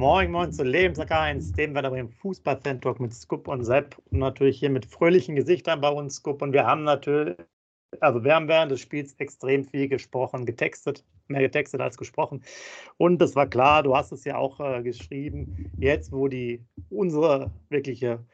Moin 0.00 0.30
Moin 0.30 0.50
zu 0.50 0.64
Lebenssack 0.64 1.12
1, 1.12 1.52
dem 1.52 1.74
da 1.74 1.86
im 1.94 2.08
Fußball-Fan-Talk 2.08 3.00
mit 3.00 3.12
Scoop 3.12 3.46
und 3.48 3.66
Sepp 3.66 3.98
und 4.10 4.20
natürlich 4.20 4.58
hier 4.58 4.70
mit 4.70 4.86
fröhlichen 4.86 5.36
Gesichtern 5.36 5.82
bei 5.82 5.90
uns, 5.90 6.14
Scoop. 6.14 6.40
Und 6.40 6.54
wir 6.54 6.64
haben 6.64 6.84
natürlich, 6.84 7.36
also 8.00 8.24
wir 8.24 8.34
haben 8.34 8.48
während 8.48 8.72
des 8.72 8.80
Spiels 8.80 9.12
extrem 9.18 9.66
viel 9.66 9.88
gesprochen, 9.88 10.46
getextet, 10.46 11.04
mehr 11.28 11.42
getextet 11.42 11.82
als 11.82 11.98
gesprochen. 11.98 12.42
Und 12.96 13.20
das 13.20 13.36
war 13.36 13.46
klar, 13.46 13.82
du 13.82 13.94
hast 13.94 14.10
es 14.10 14.24
ja 14.24 14.38
auch 14.38 14.58
äh, 14.58 14.82
geschrieben, 14.82 15.70
jetzt 15.78 16.12
wo 16.12 16.28
die 16.28 16.64
unsere 16.88 17.50
wirkliche 17.68 18.24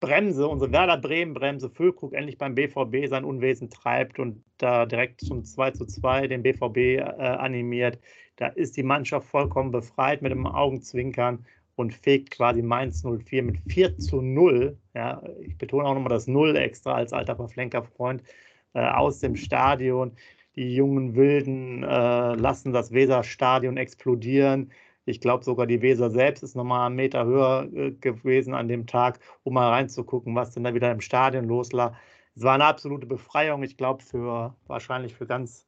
Bremse, 0.00 0.48
unsere 0.48 0.72
Werder 0.72 0.96
Bremen-Bremse, 0.96 1.68
Füllkrug 1.68 2.14
endlich 2.14 2.38
beim 2.38 2.54
BVB 2.54 3.10
sein 3.10 3.24
Unwesen 3.24 3.68
treibt 3.68 4.18
und 4.18 4.42
da 4.56 4.86
direkt 4.86 5.20
zum 5.20 5.44
2 5.44 5.72
zu 5.72 5.84
2 5.84 6.28
den 6.28 6.42
BVB 6.42 6.78
äh, 6.78 7.02
animiert. 7.02 7.98
Da 8.36 8.48
ist 8.48 8.76
die 8.76 8.82
Mannschaft 8.82 9.28
vollkommen 9.28 9.70
befreit 9.70 10.22
mit 10.22 10.32
dem 10.32 10.46
Augenzwinkern 10.46 11.46
und 11.76 11.94
fegt 11.94 12.30
quasi 12.32 12.62
Mainz 12.62 13.02
04 13.04 13.42
mit 13.42 13.58
4 13.68 13.98
zu 13.98 14.20
0. 14.20 14.78
Ja, 14.94 15.22
ich 15.40 15.56
betone 15.58 15.88
auch 15.88 15.94
nochmal 15.94 16.10
das 16.10 16.26
Null 16.26 16.56
extra 16.56 16.94
als 16.94 17.12
alter 17.12 17.36
Verflenkerfreund 17.36 18.22
äh, 18.74 18.80
aus 18.86 19.20
dem 19.20 19.36
Stadion. 19.36 20.12
Die 20.56 20.74
jungen 20.74 21.14
Wilden 21.16 21.82
äh, 21.82 22.34
lassen 22.34 22.72
das 22.72 22.92
Weserstadion 22.92 23.76
explodieren. 23.76 24.72
Ich 25.04 25.20
glaube 25.20 25.44
sogar 25.44 25.66
die 25.66 25.82
Weser 25.82 26.10
selbst 26.10 26.42
ist 26.42 26.54
nochmal 26.54 26.86
einen 26.86 26.96
Meter 26.96 27.24
höher 27.24 27.68
äh, 27.74 27.90
gewesen 27.92 28.54
an 28.54 28.68
dem 28.68 28.86
Tag, 28.86 29.18
um 29.42 29.54
mal 29.54 29.70
reinzugucken, 29.70 30.34
was 30.34 30.52
denn 30.52 30.64
da 30.64 30.74
wieder 30.74 30.90
im 30.92 31.00
Stadion 31.00 31.46
los 31.46 31.72
lag. 31.72 31.94
Es 32.36 32.42
war 32.42 32.54
eine 32.54 32.64
absolute 32.64 33.06
Befreiung, 33.06 33.62
ich 33.62 33.76
glaube, 33.76 34.02
für 34.02 34.56
wahrscheinlich 34.66 35.14
für 35.14 35.26
ganz 35.26 35.66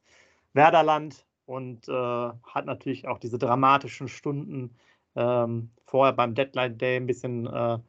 Werderland 0.53 1.25
und 1.47 1.87
äh, 1.87 1.91
hat 1.91 2.65
natürlich 2.65 3.07
auch 3.07 3.17
diese 3.17 3.39
dramatischen 3.39 4.07
Stunden 4.07 4.75
ähm, 5.15 5.71
vorher 5.85 6.13
beim 6.13 6.35
Deadline 6.35 6.77
Day 6.77 6.97
ein 6.97 7.07
bisschen 7.07 7.47
äh, 7.47 7.79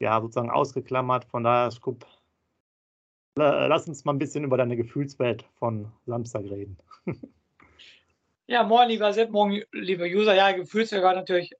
ja, 0.00 0.20
sozusagen 0.20 0.50
ausgeklammert. 0.50 1.24
Von 1.24 1.44
daher, 1.44 1.70
Scoop, 1.70 2.04
lass 3.36 3.88
uns 3.88 4.04
mal 4.04 4.12
ein 4.12 4.18
bisschen 4.18 4.44
über 4.44 4.56
deine 4.56 4.76
Gefühlswelt 4.76 5.44
von 5.58 5.90
Samstag 6.06 6.44
reden. 6.44 6.76
Ja, 8.50 8.62
moin, 8.62 8.88
lieber 8.88 9.12
Sepp, 9.12 9.28
morgen, 9.28 9.62
lieber 9.72 10.06
User. 10.06 10.34
Ja, 10.34 10.52
Gefühlswert 10.52 11.02
war 11.02 11.14
natürlich 11.14 11.52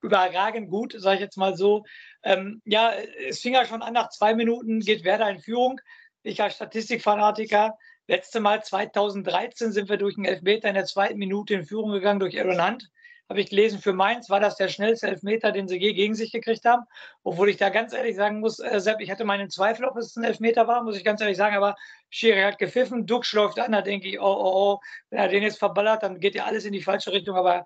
überragend 0.00 0.70
gut, 0.70 0.94
sage 0.96 1.16
ich 1.16 1.20
jetzt 1.20 1.36
mal 1.36 1.54
so. 1.54 1.84
Ähm, 2.22 2.62
ja, 2.64 2.90
es 3.28 3.40
fing 3.40 3.52
ja 3.52 3.66
schon 3.66 3.82
an, 3.82 3.92
nach 3.92 4.08
zwei 4.08 4.34
Minuten 4.34 4.80
geht 4.80 5.04
Werder 5.04 5.28
in 5.28 5.40
Führung. 5.40 5.78
Ich 6.22 6.42
als 6.42 6.54
Statistikfanatiker, 6.54 7.76
letzte 8.12 8.40
Mal 8.40 8.62
2013 8.62 9.72
sind 9.72 9.88
wir 9.88 9.96
durch 9.96 10.16
einen 10.16 10.26
Elfmeter 10.26 10.68
in 10.68 10.74
der 10.74 10.84
zweiten 10.84 11.18
Minute 11.18 11.54
in 11.54 11.64
Führung 11.64 11.92
gegangen 11.92 12.20
durch 12.20 12.38
Aaron 12.38 12.64
Hunt 12.64 12.90
habe 13.32 13.40
ich 13.40 13.48
gelesen, 13.48 13.80
für 13.80 13.94
Mainz 13.94 14.28
war 14.28 14.40
das 14.40 14.56
der 14.56 14.68
schnellste 14.68 15.06
Elfmeter, 15.06 15.52
den 15.52 15.66
sie 15.66 15.78
je 15.78 15.94
gegen 15.94 16.14
sich 16.14 16.32
gekriegt 16.32 16.66
haben. 16.66 16.82
Obwohl 17.22 17.48
ich 17.48 17.56
da 17.56 17.70
ganz 17.70 17.94
ehrlich 17.94 18.14
sagen 18.14 18.40
muss, 18.40 18.58
äh, 18.58 18.78
Sepp, 18.78 19.00
ich 19.00 19.10
hatte 19.10 19.24
meinen 19.24 19.48
Zweifel, 19.48 19.86
ob 19.86 19.96
es 19.96 20.16
ein 20.16 20.24
Elfmeter 20.24 20.68
war, 20.68 20.82
muss 20.82 20.98
ich 20.98 21.04
ganz 21.04 21.22
ehrlich 21.22 21.38
sagen. 21.38 21.56
Aber 21.56 21.74
Schiri 22.10 22.42
hat 22.42 22.58
gepfiffen, 22.58 23.06
Duxch 23.06 23.32
läuft 23.32 23.58
an, 23.58 23.72
da 23.72 23.80
denke 23.80 24.06
ich, 24.06 24.20
oh, 24.20 24.24
oh, 24.24 24.52
oh, 24.54 24.80
wenn 25.08 25.18
er 25.18 25.28
den 25.28 25.42
jetzt 25.42 25.58
verballert, 25.58 26.02
dann 26.02 26.20
geht 26.20 26.34
ja 26.34 26.44
alles 26.44 26.66
in 26.66 26.74
die 26.74 26.82
falsche 26.82 27.10
Richtung. 27.12 27.36
Aber 27.36 27.64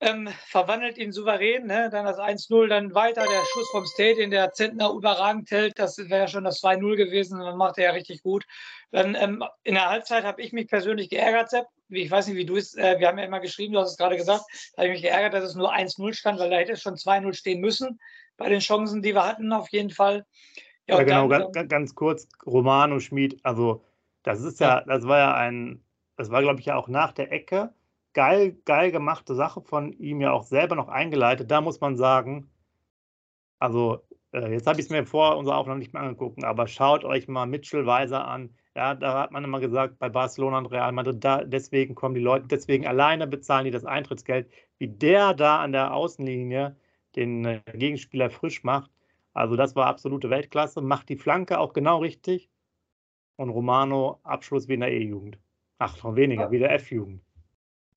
ähm, 0.00 0.28
verwandelt 0.46 0.98
ihn 0.98 1.12
souverän, 1.12 1.66
ne? 1.66 1.88
dann 1.90 2.04
das 2.04 2.18
1-0, 2.18 2.68
dann 2.68 2.94
weiter 2.94 3.22
der 3.22 3.44
Schuss 3.46 3.70
vom 3.70 3.86
State, 3.86 4.16
den 4.16 4.30
der 4.30 4.52
Zentner 4.52 4.90
überragend 4.90 5.50
hält, 5.50 5.78
das 5.78 5.96
wäre 5.96 6.20
ja 6.20 6.28
schon 6.28 6.44
das 6.44 6.62
2-0 6.62 6.96
gewesen, 6.96 7.38
dann 7.40 7.56
macht 7.56 7.78
er 7.78 7.84
ja 7.84 7.90
richtig 7.92 8.22
gut. 8.22 8.44
Dann 8.90 9.14
ähm, 9.14 9.42
in 9.62 9.74
der 9.74 9.88
Halbzeit 9.88 10.24
habe 10.24 10.42
ich 10.42 10.52
mich 10.52 10.68
persönlich 10.68 11.08
geärgert, 11.08 11.48
Sepp, 11.48 11.66
ich 11.88 12.10
weiß 12.10 12.26
nicht, 12.26 12.36
wie 12.36 12.44
du 12.44 12.56
es, 12.56 12.76
äh, 12.76 12.98
wir 12.98 13.08
haben 13.08 13.18
ja 13.18 13.24
immer 13.24 13.40
geschrieben, 13.40 13.72
du 13.72 13.80
hast 13.80 13.92
es 13.92 13.96
gerade 13.96 14.16
gesagt, 14.16 14.44
da 14.74 14.82
habe 14.82 14.88
ich 14.88 15.00
mich 15.00 15.02
geärgert, 15.02 15.32
dass 15.32 15.44
es 15.44 15.54
nur 15.54 15.72
1-0 15.72 16.12
stand, 16.12 16.38
weil 16.40 16.50
da 16.50 16.56
hätte 16.56 16.72
es 16.72 16.82
schon 16.82 16.96
2-0 16.96 17.32
stehen 17.32 17.60
müssen, 17.60 17.98
bei 18.36 18.50
den 18.50 18.60
Chancen, 18.60 19.00
die 19.00 19.14
wir 19.14 19.24
hatten, 19.24 19.50
auf 19.52 19.70
jeden 19.70 19.90
Fall. 19.90 20.26
Ja, 20.86 20.98
ja 20.98 21.04
genau, 21.04 21.28
dann, 21.28 21.52
ganz, 21.52 21.70
ganz 21.70 21.94
kurz, 21.94 22.28
Romano 22.44 23.00
Schmid, 23.00 23.40
also 23.44 23.82
das 24.24 24.42
ist 24.42 24.60
ja, 24.60 24.80
ja, 24.80 24.84
das 24.84 25.06
war 25.06 25.18
ja 25.18 25.34
ein, 25.34 25.82
das 26.16 26.30
war 26.30 26.42
glaube 26.42 26.60
ich 26.60 26.66
ja 26.66 26.76
auch 26.76 26.88
nach 26.88 27.12
der 27.12 27.32
Ecke, 27.32 27.72
geil, 28.16 28.56
geil 28.64 28.90
gemachte 28.92 29.34
Sache 29.34 29.60
von 29.60 29.92
ihm 29.92 30.22
ja 30.22 30.32
auch 30.32 30.44
selber 30.44 30.74
noch 30.74 30.88
eingeleitet. 30.88 31.50
Da 31.50 31.60
muss 31.60 31.80
man 31.82 31.96
sagen, 31.96 32.50
also 33.58 34.00
äh, 34.32 34.52
jetzt 34.52 34.66
habe 34.66 34.80
ich 34.80 34.86
es 34.86 34.90
mir 34.90 35.04
vor 35.04 35.36
unserer 35.36 35.58
Aufnahme 35.58 35.80
nicht 35.80 35.92
mehr 35.92 36.02
angeguckt, 36.02 36.42
aber 36.42 36.66
schaut 36.66 37.04
euch 37.04 37.28
mal 37.28 37.46
Mitchell 37.46 37.84
Weiser 37.84 38.26
an. 38.26 38.54
Ja, 38.74 38.94
da 38.94 39.20
hat 39.22 39.32
man 39.32 39.44
immer 39.44 39.60
gesagt, 39.60 39.98
bei 39.98 40.08
Barcelona 40.08 40.58
und 40.58 40.66
Real 40.66 40.92
Madrid, 40.92 41.22
da, 41.22 41.44
deswegen 41.44 41.94
kommen 41.94 42.14
die 42.14 42.22
Leute, 42.22 42.46
deswegen 42.46 42.86
alleine 42.86 43.26
bezahlen 43.26 43.66
die 43.66 43.70
das 43.70 43.84
Eintrittsgeld, 43.84 44.50
wie 44.78 44.88
der 44.88 45.34
da 45.34 45.60
an 45.60 45.72
der 45.72 45.92
Außenlinie 45.94 46.76
den 47.16 47.44
äh, 47.44 47.60
Gegenspieler 47.74 48.30
frisch 48.30 48.64
macht. 48.64 48.90
Also 49.34 49.56
das 49.56 49.76
war 49.76 49.86
absolute 49.88 50.30
Weltklasse, 50.30 50.80
macht 50.80 51.10
die 51.10 51.16
Flanke 51.16 51.58
auch 51.58 51.74
genau 51.74 51.98
richtig. 51.98 52.48
Und 53.36 53.50
Romano 53.50 54.20
Abschluss 54.22 54.68
wie 54.68 54.74
in 54.74 54.80
der 54.80 54.92
E-Jugend. 54.92 55.38
Ach, 55.78 56.02
noch 56.02 56.16
weniger, 56.16 56.50
wie 56.50 56.58
der 56.58 56.72
F-Jugend. 56.72 57.25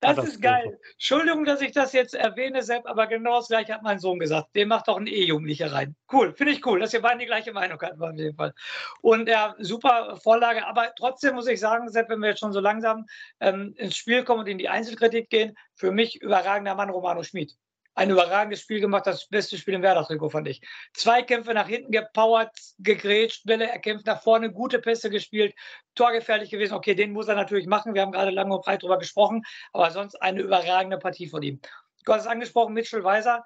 Das 0.02 0.18
ist 0.20 0.42
geil. 0.42 0.80
Entschuldigung, 0.94 1.44
dass 1.44 1.62
ich 1.62 1.72
das 1.74 1.92
jetzt 1.92 2.16
erwähne, 2.16 2.64
Sepp, 2.64 2.86
aber 2.86 3.08
genau 3.08 3.38
das 3.38 3.50
gleiche 3.50 3.74
hat 3.74 3.84
mein 3.84 4.00
Sohn 4.00 4.18
gesagt. 4.18 4.56
Den 4.56 4.70
macht 4.70 4.88
doch 4.88 4.98
ein 4.98 5.08
E-Jugendlicher 5.08 5.72
rein. 5.72 5.96
Cool, 6.12 6.34
finde 6.34 6.54
ich 6.54 6.66
cool, 6.66 6.80
dass 6.80 6.94
ihr 6.94 7.02
beiden 7.02 7.20
die 7.20 7.26
gleiche 7.26 7.52
Meinung 7.52 7.82
hatten, 7.82 8.02
auf 8.02 8.14
jeden 8.14 8.36
Fall. 8.36 8.54
Und 9.02 9.28
ja, 9.28 9.56
super 9.60 10.18
Vorlage. 10.22 10.66
Aber 10.66 10.94
trotzdem 10.96 11.36
muss 11.36 11.48
ich 11.48 11.60
sagen, 11.60 11.90
Sepp, 11.90 12.10
wenn 12.10 12.20
wir 12.20 12.30
jetzt 12.30 12.40
schon 12.40 12.54
so 12.54 12.62
langsam 12.62 13.06
ähm, 13.42 13.74
ins 13.78 13.98
Spiel 13.98 14.24
kommen 14.24 14.42
und 14.42 14.48
in 14.48 14.58
die 14.58 14.70
Einzelkritik 14.70 15.30
gehen, 15.30 15.56
für 15.76 15.92
mich 15.92 16.22
überragender 16.22 16.76
Mann 16.76 16.90
Romano 16.90 17.24
Schmid 17.24 17.58
ein 17.96 18.10
überragendes 18.10 18.62
Spiel 18.62 18.80
gemacht, 18.80 19.08
das 19.08 19.28
beste 19.28 19.58
Spiel 19.58 19.74
im 19.74 19.82
Werder-Trikot, 19.82 20.30
fand 20.30 20.48
ich. 20.48 20.62
Zwei 20.94 21.22
Kämpfe 21.22 21.54
nach 21.54 21.68
hinten 21.68 21.92
gepowert, 21.92 22.52
gegrätscht, 22.78 23.46
Bälle 23.46 23.70
erkämpft, 23.70 24.06
nach 24.06 24.22
vorne 24.22 24.52
gute 24.52 24.80
Pässe 24.80 25.10
gespielt, 25.10 25.54
torgefährlich 25.96 26.50
gewesen. 26.50 26.74
Okay, 26.74 26.96
den 26.96 27.12
muss 27.12 27.28
er 27.28 27.36
natürlich 27.36 27.68
machen. 27.68 27.94
Wir 27.94 28.02
haben 28.02 28.12
gerade 28.12 28.32
lange 28.32 28.56
und 28.56 28.64
breit 28.64 28.84
darüber 28.84 29.00
gesprochen, 29.00 29.44
aber 29.74 29.92
sonst 29.92 30.16
eine 30.22 30.42
überragende 30.42 30.98
Partie 30.98 31.28
von 31.28 31.44
ihm. 31.44 31.60
Du 32.06 32.14
hast 32.14 32.22
es 32.22 32.28
angesprochen, 32.28 32.74
Mitchell 32.74 33.04
Weiser, 33.04 33.44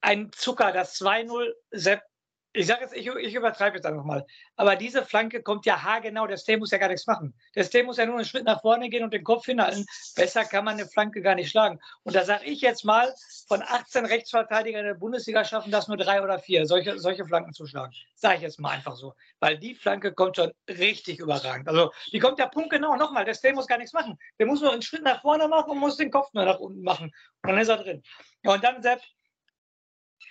ein 0.00 0.30
Zucker, 0.32 0.72
das 0.72 1.00
2-0, 1.00 1.52
Sepp 1.70 2.02
ich 2.56 2.66
sage 2.66 2.80
jetzt, 2.82 2.96
ich, 2.96 3.06
ich 3.06 3.34
übertreibe 3.34 3.76
jetzt 3.76 3.84
einfach 3.84 4.04
mal. 4.04 4.24
Aber 4.56 4.76
diese 4.76 5.04
Flanke 5.04 5.42
kommt 5.42 5.66
ja 5.66 5.82
haargenau. 5.82 6.26
Der 6.26 6.38
Stay 6.38 6.56
muss 6.56 6.70
ja 6.70 6.78
gar 6.78 6.88
nichts 6.88 7.06
machen. 7.06 7.34
Der 7.54 7.64
Stay 7.64 7.82
muss 7.82 7.98
ja 7.98 8.06
nur 8.06 8.16
einen 8.16 8.24
Schritt 8.24 8.44
nach 8.44 8.62
vorne 8.62 8.88
gehen 8.88 9.04
und 9.04 9.12
den 9.12 9.24
Kopf 9.24 9.44
hinhalten. 9.44 9.84
Besser 10.14 10.42
kann 10.44 10.64
man 10.64 10.74
eine 10.74 10.86
Flanke 10.86 11.20
gar 11.20 11.34
nicht 11.34 11.50
schlagen. 11.50 11.78
Und 12.02 12.16
da 12.16 12.24
sage 12.24 12.46
ich 12.46 12.62
jetzt 12.62 12.82
mal, 12.82 13.14
von 13.46 13.62
18 13.62 14.06
Rechtsverteidigern 14.06 14.86
der 14.86 14.94
Bundesliga 14.94 15.44
schaffen 15.44 15.70
das 15.70 15.86
nur 15.86 15.98
drei 15.98 16.22
oder 16.22 16.38
vier, 16.38 16.66
solche, 16.66 16.98
solche 16.98 17.26
Flanken 17.26 17.52
zu 17.52 17.66
schlagen. 17.66 17.92
Sage 18.14 18.36
ich 18.36 18.42
jetzt 18.42 18.58
mal 18.58 18.70
einfach 18.70 18.96
so. 18.96 19.12
Weil 19.38 19.58
die 19.58 19.74
Flanke 19.74 20.14
kommt 20.14 20.36
schon 20.36 20.50
richtig 20.66 21.18
überragend. 21.18 21.68
Also 21.68 21.92
die 22.10 22.18
kommt 22.18 22.38
ja 22.38 22.46
punktgenau. 22.46 22.96
Nochmal, 22.96 23.26
der 23.26 23.34
Stay 23.34 23.52
muss 23.52 23.66
gar 23.66 23.76
nichts 23.76 23.92
machen. 23.92 24.18
Der 24.38 24.46
muss 24.46 24.62
nur 24.62 24.72
einen 24.72 24.80
Schritt 24.80 25.02
nach 25.02 25.20
vorne 25.20 25.46
machen 25.46 25.72
und 25.72 25.78
muss 25.78 25.98
den 25.98 26.10
Kopf 26.10 26.32
nur 26.32 26.46
nach 26.46 26.58
unten 26.58 26.80
machen. 26.80 27.12
Und 27.42 27.50
dann 27.50 27.58
ist 27.58 27.68
er 27.68 27.76
drin. 27.76 28.02
Ja, 28.42 28.54
und 28.54 28.64
dann 28.64 28.82
selbst 28.82 29.12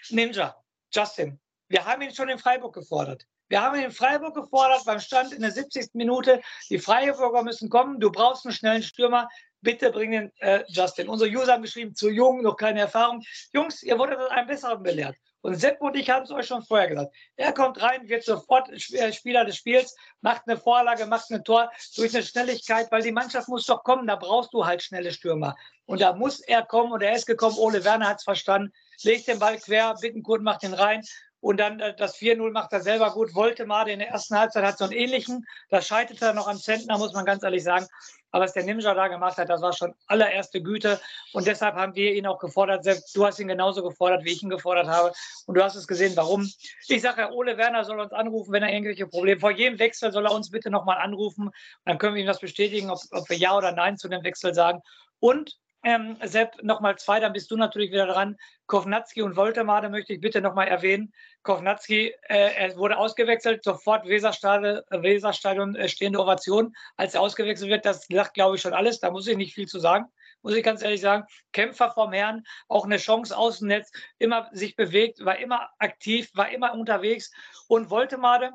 Ninja, 0.10 0.56
Justin, 0.92 1.40
wir 1.68 1.86
haben 1.86 2.02
ihn 2.02 2.14
schon 2.14 2.30
in 2.30 2.38
Freiburg 2.38 2.74
gefordert. 2.74 3.26
Wir 3.48 3.62
haben 3.62 3.76
ihn 3.76 3.86
in 3.86 3.92
Freiburg 3.92 4.34
gefordert 4.34 4.84
beim 4.86 5.00
Stand 5.00 5.34
in 5.34 5.42
der 5.42 5.52
70. 5.52 5.94
Minute. 5.94 6.42
Die 6.70 6.80
Freiburger 6.80 7.44
müssen 7.44 7.70
kommen. 7.70 8.00
Du 8.00 8.12
brauchst 8.12 8.46
einen 8.46 8.54
schnellen 8.54 8.84
Stürmer. 8.84 9.30
Bitte 9.62 9.92
bring 9.92 10.12
den 10.12 10.32
äh, 10.40 10.64
Justin. 10.68 11.10
Unsere 11.10 11.30
User 11.30 11.54
haben 11.54 11.64
geschrieben, 11.64 11.96
zu 11.96 12.10
jung, 12.10 12.42
noch 12.42 12.58
keine 12.58 12.82
Erfahrung. 12.82 13.24
Jungs, 13.54 13.84
ihr 13.84 13.98
wurdet 13.98 14.20
an 14.20 14.28
einem 14.28 14.48
Besseren 14.48 14.82
belehrt. 14.82 15.16
Und 15.42 15.56
Sepp 15.60 15.80
und 15.80 15.96
ich 15.96 16.10
haben 16.10 16.24
es 16.24 16.32
euch 16.32 16.48
schon 16.48 16.64
vorher 16.64 16.88
gesagt. 16.88 17.16
Er 17.36 17.54
kommt 17.54 17.80
rein, 17.80 18.10
wird 18.10 18.24
sofort 18.24 18.68
äh, 18.70 19.14
Spieler 19.14 19.46
des 19.46 19.58
Spiels, 19.58 19.96
macht 20.22 20.42
eine 20.48 20.58
Vorlage, 20.58 21.06
macht 21.06 21.30
ein 21.30 21.44
Tor 21.44 21.72
durch 21.96 22.16
eine 22.16 22.24
Schnelligkeit, 22.24 22.92
weil 22.92 23.04
die 23.04 23.12
Mannschaft 23.12 23.48
muss 23.48 23.68
doch 23.68 23.84
kommen. 23.84 24.08
Da 24.08 24.16
brauchst 24.16 24.54
du 24.54 24.66
halt 24.66 24.82
schnelle 24.82 25.12
Stürmer. 25.12 25.56
Und 25.86 26.02
da 26.02 26.14
muss 26.14 26.40
er 26.40 26.64
kommen 26.64 26.92
und 26.92 27.04
er 27.04 27.16
ist 27.16 27.28
gekommen. 27.28 27.58
Ole 27.60 27.84
Werner 27.84 28.10
hat 28.10 28.18
es 28.18 28.24
verstanden. 28.24 28.74
Legt 29.04 29.28
den 29.28 29.38
Ball 29.38 29.60
quer, 29.60 29.94
Bittenkurt 30.02 30.42
macht 30.42 30.64
ihn 30.64 30.74
rein. 30.74 31.04
Und 31.46 31.58
dann 31.58 31.80
äh, 31.80 31.96
das 31.96 32.18
4-0 32.18 32.52
macht 32.52 32.74
er 32.74 32.82
selber 32.82 33.12
gut. 33.12 33.36
Wollte 33.36 33.68
mal 33.68 33.88
in 33.88 34.00
der 34.00 34.08
ersten 34.08 34.36
Halbzeit 34.36 34.66
hat 34.66 34.80
so 34.80 34.86
einen 34.86 34.94
ähnlichen. 34.94 35.46
Das 35.70 35.86
scheiterte 35.86 36.34
noch 36.34 36.48
am 36.48 36.58
Zentner, 36.58 36.98
muss 36.98 37.14
man 37.14 37.24
ganz 37.24 37.44
ehrlich 37.44 37.64
sagen. 37.64 37.86
Aber 38.32 38.46
was 38.46 38.54
der 38.54 38.64
Ninja 38.64 38.96
da 38.96 39.08
gemacht 39.10 39.38
hat, 39.38 39.48
das 39.48 39.62
war 39.62 39.72
schon 39.72 39.94
allererste 40.08 40.64
Güte. 40.64 41.00
Und 41.34 41.46
deshalb 41.46 41.76
haben 41.76 41.94
wir 41.94 42.16
ihn 42.16 42.26
auch 42.26 42.40
gefordert. 42.40 42.84
Selbst 42.84 43.16
du 43.16 43.28
hast 43.28 43.40
ihn 43.40 43.48
genauso 43.48 43.84
gefordert, 43.84 44.24
wie 44.24 44.32
ich 44.32 44.42
ihn 44.42 44.50
gefordert 44.50 44.88
habe. 44.88 45.14
Und 45.46 45.56
du 45.56 45.64
hast 45.64 45.76
es 45.76 45.86
gesehen, 45.86 46.14
warum. 46.16 46.50
Ich 46.88 47.04
sage, 47.04 47.18
Herr 47.18 47.32
Ole 47.32 47.60
Werner 47.60 47.86
soll 47.86 48.00
uns 48.00 48.12
anrufen, 48.12 48.52
wenn 48.52 48.64
er 48.64 48.74
irgendwelche 48.74 49.06
Probleme 49.06 49.40
Vor 49.40 49.52
jedem 49.52 49.78
Wechsel 49.78 50.12
soll 50.12 50.26
er 50.26 50.34
uns 50.34 50.50
bitte 50.50 50.72
nochmal 50.72 50.98
anrufen. 50.98 51.52
Dann 51.86 52.00
können 52.00 52.16
wir 52.16 52.22
ihm 52.24 52.28
das 52.28 52.40
bestätigen, 52.40 52.90
ob, 52.90 52.98
ob 53.12 53.30
wir 53.30 53.38
Ja 53.38 53.56
oder 53.56 53.72
Nein 53.72 53.98
zu 53.98 54.08
dem 54.08 54.24
Wechsel 54.24 54.56
sagen. 54.56 54.82
Und 55.20 55.56
ähm, 55.86 56.18
Sepp, 56.24 56.64
nochmal 56.64 56.98
zwei, 56.98 57.20
dann 57.20 57.32
bist 57.32 57.52
du 57.52 57.58
natürlich 57.58 57.92
wieder 57.92 58.08
dran. 58.08 58.38
Kovnatski 58.66 59.22
und 59.22 59.36
Woltemade 59.36 59.90
möchte 59.90 60.14
ich 60.14 60.20
bitte 60.20 60.42
nochmal 60.42 60.68
erwähnen. 60.68 61.14
Kovnatski, 61.46 62.14
äh, 62.28 62.54
er 62.56 62.76
wurde 62.76 62.98
ausgewechselt, 62.98 63.64
sofort 63.64 64.06
Weserstadion, 64.06 64.82
Weserstadion 64.90 65.76
äh, 65.76 65.88
stehende 65.88 66.20
Ovation, 66.20 66.76
als 66.98 67.14
er 67.14 67.22
ausgewechselt 67.22 67.70
wird. 67.70 67.86
Das 67.86 68.08
sagt, 68.08 68.34
glaube 68.34 68.58
ich, 68.58 68.62
schon 68.62 68.74
alles. 68.74 69.00
Da 69.00 69.12
muss 69.12 69.28
ich 69.28 69.38
nicht 69.38 69.54
viel 69.54 69.68
zu 69.68 69.80
sagen 69.80 70.08
muss 70.46 70.56
ich 70.56 70.64
ganz 70.64 70.84
ehrlich 70.84 71.02
sagen. 71.02 71.26
Kämpfer 71.54 71.90
vom 71.90 72.14
Herrn, 72.14 72.44
auch 72.68 72.86
eine 72.86 72.98
Chance 72.98 73.36
aus 73.36 73.60
dem 73.60 73.70
Netz, 73.70 73.92
immer 74.20 74.48
sich 74.54 74.76
bewegt, 74.76 75.26
war 75.26 75.40
immer 75.40 75.70
aktiv, 75.80 76.30
war 76.36 76.52
immer 76.52 76.76
unterwegs 76.76 77.32
und 77.68 77.90
wollte 77.90 78.20
mal 78.20 78.52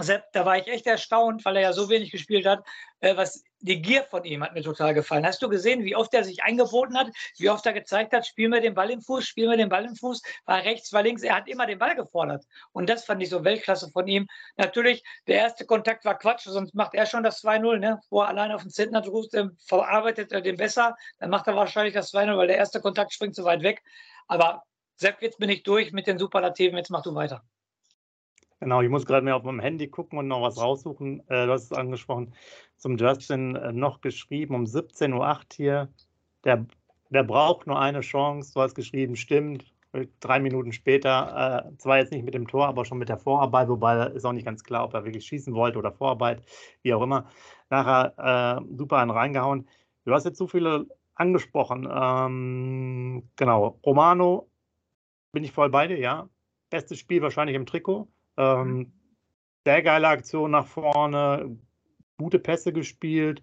Sepp, 0.00 0.32
da 0.32 0.46
war 0.46 0.56
ich 0.56 0.68
echt 0.68 0.86
erstaunt, 0.86 1.44
weil 1.44 1.56
er 1.56 1.62
ja 1.62 1.72
so 1.72 1.88
wenig 1.88 2.12
gespielt 2.12 2.46
hat, 2.46 2.64
äh, 3.00 3.16
was 3.16 3.42
die 3.60 3.82
Gier 3.82 4.04
von 4.04 4.22
ihm 4.24 4.44
hat 4.44 4.54
mir 4.54 4.62
total 4.62 4.94
gefallen. 4.94 5.26
Hast 5.26 5.42
du 5.42 5.48
gesehen, 5.48 5.82
wie 5.84 5.96
oft 5.96 6.14
er 6.14 6.22
sich 6.22 6.44
eingeboten 6.44 6.96
hat, 6.96 7.08
wie 7.36 7.50
oft 7.50 7.66
er 7.66 7.72
gezeigt 7.72 8.12
hat, 8.12 8.24
spiel 8.24 8.48
mir 8.48 8.60
den 8.60 8.74
Ball 8.74 8.90
im 8.90 9.00
Fuß, 9.00 9.26
spiel 9.26 9.48
mir 9.48 9.56
den 9.56 9.68
Ball 9.68 9.84
im 9.84 9.96
Fuß, 9.96 10.22
war 10.44 10.62
rechts, 10.62 10.92
war 10.92 11.02
links, 11.02 11.22
er 11.22 11.34
hat 11.34 11.48
immer 11.48 11.66
den 11.66 11.78
Ball 11.78 11.96
gefordert. 11.96 12.44
Und 12.70 12.88
das 12.88 13.04
fand 13.04 13.22
ich 13.22 13.28
so 13.28 13.44
Weltklasse 13.44 13.90
von 13.90 14.06
ihm. 14.06 14.28
Natürlich, 14.56 15.02
der 15.26 15.36
erste 15.36 15.66
Kontakt 15.66 16.04
war 16.04 16.16
Quatsch, 16.16 16.44
sonst 16.44 16.74
macht 16.74 16.94
er 16.94 17.06
schon 17.06 17.24
das 17.24 17.42
2-0, 17.42 17.78
ne? 17.78 18.00
wo 18.10 18.22
er 18.22 18.28
allein 18.28 18.52
auf 18.52 18.62
den 18.62 18.70
Zentner 18.70 19.04
ruft, 19.04 19.36
verarbeitet 19.66 20.30
er 20.30 20.40
den 20.40 20.56
besser, 20.56 20.96
dann 21.18 21.30
macht 21.30 21.48
er 21.48 21.56
wahrscheinlich 21.56 21.94
das 21.94 22.12
2-0, 22.12 22.36
weil 22.36 22.46
der 22.46 22.56
erste 22.56 22.80
Kontakt 22.80 23.12
springt 23.12 23.34
zu 23.34 23.44
weit 23.44 23.62
weg. 23.62 23.82
Aber 24.28 24.62
Sepp, 24.96 25.22
jetzt 25.22 25.38
bin 25.38 25.50
ich 25.50 25.64
durch 25.64 25.92
mit 25.92 26.06
den 26.06 26.18
Superlativen, 26.18 26.76
jetzt 26.76 26.90
mach 26.90 27.02
du 27.02 27.14
weiter. 27.14 27.42
Genau, 28.60 28.82
ich 28.82 28.88
muss 28.88 29.06
gerade 29.06 29.24
mehr 29.24 29.36
auf 29.36 29.44
meinem 29.44 29.60
Handy 29.60 29.88
gucken 29.88 30.18
und 30.18 30.26
noch 30.26 30.42
was 30.42 30.60
raussuchen. 30.60 31.20
Äh, 31.28 31.46
du 31.46 31.52
hast 31.52 31.64
es 31.64 31.72
angesprochen, 31.72 32.34
zum 32.76 32.96
Justin 32.96 33.54
äh, 33.54 33.72
noch 33.72 34.00
geschrieben 34.00 34.54
um 34.54 34.64
17.08 34.64 35.14
Uhr 35.14 35.38
hier. 35.54 35.88
Der, 36.44 36.66
der 37.10 37.22
braucht 37.22 37.66
nur 37.68 37.78
eine 37.80 38.00
Chance. 38.00 38.52
Du 38.54 38.60
hast 38.60 38.74
geschrieben, 38.74 39.14
stimmt. 39.14 39.72
Drei 40.20 40.38
Minuten 40.40 40.72
später, 40.72 41.66
äh, 41.70 41.76
zwar 41.78 41.98
jetzt 41.98 42.12
nicht 42.12 42.24
mit 42.24 42.34
dem 42.34 42.46
Tor, 42.46 42.66
aber 42.66 42.84
schon 42.84 42.98
mit 42.98 43.08
der 43.08 43.16
Vorarbeit, 43.16 43.68
wobei 43.68 44.06
ist 44.08 44.24
auch 44.26 44.32
nicht 44.32 44.44
ganz 44.44 44.62
klar, 44.62 44.84
ob 44.84 44.94
er 44.94 45.04
wirklich 45.04 45.24
schießen 45.26 45.54
wollte 45.54 45.78
oder 45.78 45.92
Vorarbeit, 45.92 46.42
wie 46.82 46.92
auch 46.92 47.02
immer. 47.02 47.26
Nachher 47.70 48.60
äh, 48.60 48.76
super 48.76 48.98
einen 48.98 49.10
reingehauen. 49.10 49.68
Du 50.04 50.12
hast 50.12 50.24
jetzt 50.24 50.38
so 50.38 50.46
viele 50.46 50.86
angesprochen. 51.14 51.88
Ähm, 51.90 53.30
genau, 53.36 53.78
Romano, 53.84 54.50
bin 55.32 55.44
ich 55.44 55.52
voll 55.52 55.70
bei 55.70 55.86
dir, 55.86 55.98
ja. 55.98 56.28
Bestes 56.70 56.98
Spiel 56.98 57.22
wahrscheinlich 57.22 57.56
im 57.56 57.66
Trikot. 57.66 58.08
Ähm, 58.38 58.92
sehr 59.66 59.82
geile 59.82 60.08
Aktion 60.08 60.52
nach 60.52 60.66
vorne, 60.66 61.58
gute 62.18 62.38
Pässe 62.38 62.72
gespielt. 62.72 63.42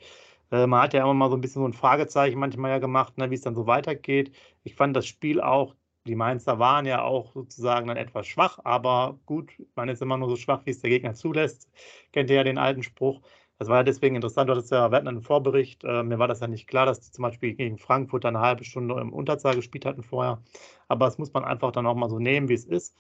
Äh, 0.51 0.68
man 0.68 0.83
hat 0.83 0.94
ja 0.94 1.03
immer 1.03 1.13
mal 1.13 1.30
so 1.30 1.36
ein 1.36 1.42
bisschen 1.42 1.62
so 1.62 1.68
ein 1.68 1.74
Fragezeichen 1.74 2.39
manchmal 2.39 2.71
ja 2.71 2.80
gemacht, 2.80 3.18
ne, 3.18 3.30
wie 3.30 3.36
es 3.36 3.42
dann 3.42 3.56
so 3.56 3.68
weitergeht. 3.68 4.31
Ich 4.63 4.75
fand 4.75 4.95
das 4.95 5.06
Spiel 5.06 5.42
auch, 5.42 5.75
die 6.07 6.15
Mainzer 6.15 6.59
waren 6.59 6.86
ja 6.86 7.03
auch 7.03 7.33
sozusagen 7.33 7.88
dann 7.88 7.97
etwas 7.97 8.27
schwach, 8.27 8.59
aber 8.63 9.19
gut, 9.25 9.51
man 9.75 9.89
ist 9.89 10.01
immer 10.01 10.18
nur 10.18 10.30
so 10.30 10.36
schwach, 10.36 10.65
wie 10.65 10.71
es 10.71 10.81
der 10.81 10.89
Gegner 10.92 11.13
zulässt. 11.13 11.69
Kennt 12.12 12.30
ihr 12.30 12.38
ja 12.38 12.44
den 12.44 12.57
alten 12.57 12.83
Spruch. 12.83 13.21
Das 13.57 13.69
war 13.69 13.77
ja 13.77 13.83
deswegen 13.83 14.15
interessant, 14.15 14.50
du 14.50 14.53
hattest 14.53 14.71
ja, 14.71 14.92
wir 14.92 14.97
hatten 14.97 15.07
einen 15.07 15.21
Vorbericht, 15.21 15.83
äh, 15.83 16.03
mir 16.03 16.19
war 16.19 16.27
das 16.27 16.42
ja 16.42 16.47
nicht 16.47 16.68
klar, 16.68 16.86
dass 16.86 17.00
die 17.00 17.12
zum 17.12 17.24
Beispiel 17.24 17.53
gegen 17.53 17.77
Frankfurt 17.77 18.25
eine 18.25 18.39
halbe 18.39 18.65
Stunde 18.65 19.00
im 19.00 19.13
Unterzahl 19.13 19.56
gespielt 19.56 19.86
hatten 19.86 20.03
vorher. 20.03 20.42
Aber 20.88 21.06
das 21.06 21.18
muss 21.18 21.33
man 21.33 21.45
einfach 21.45 21.71
dann 21.71 21.86
auch 21.86 21.95
mal 21.95 22.09
so 22.09 22.19
nehmen, 22.19 22.50
wie 22.50 22.53
es 22.53 22.65
ist. 22.65 22.95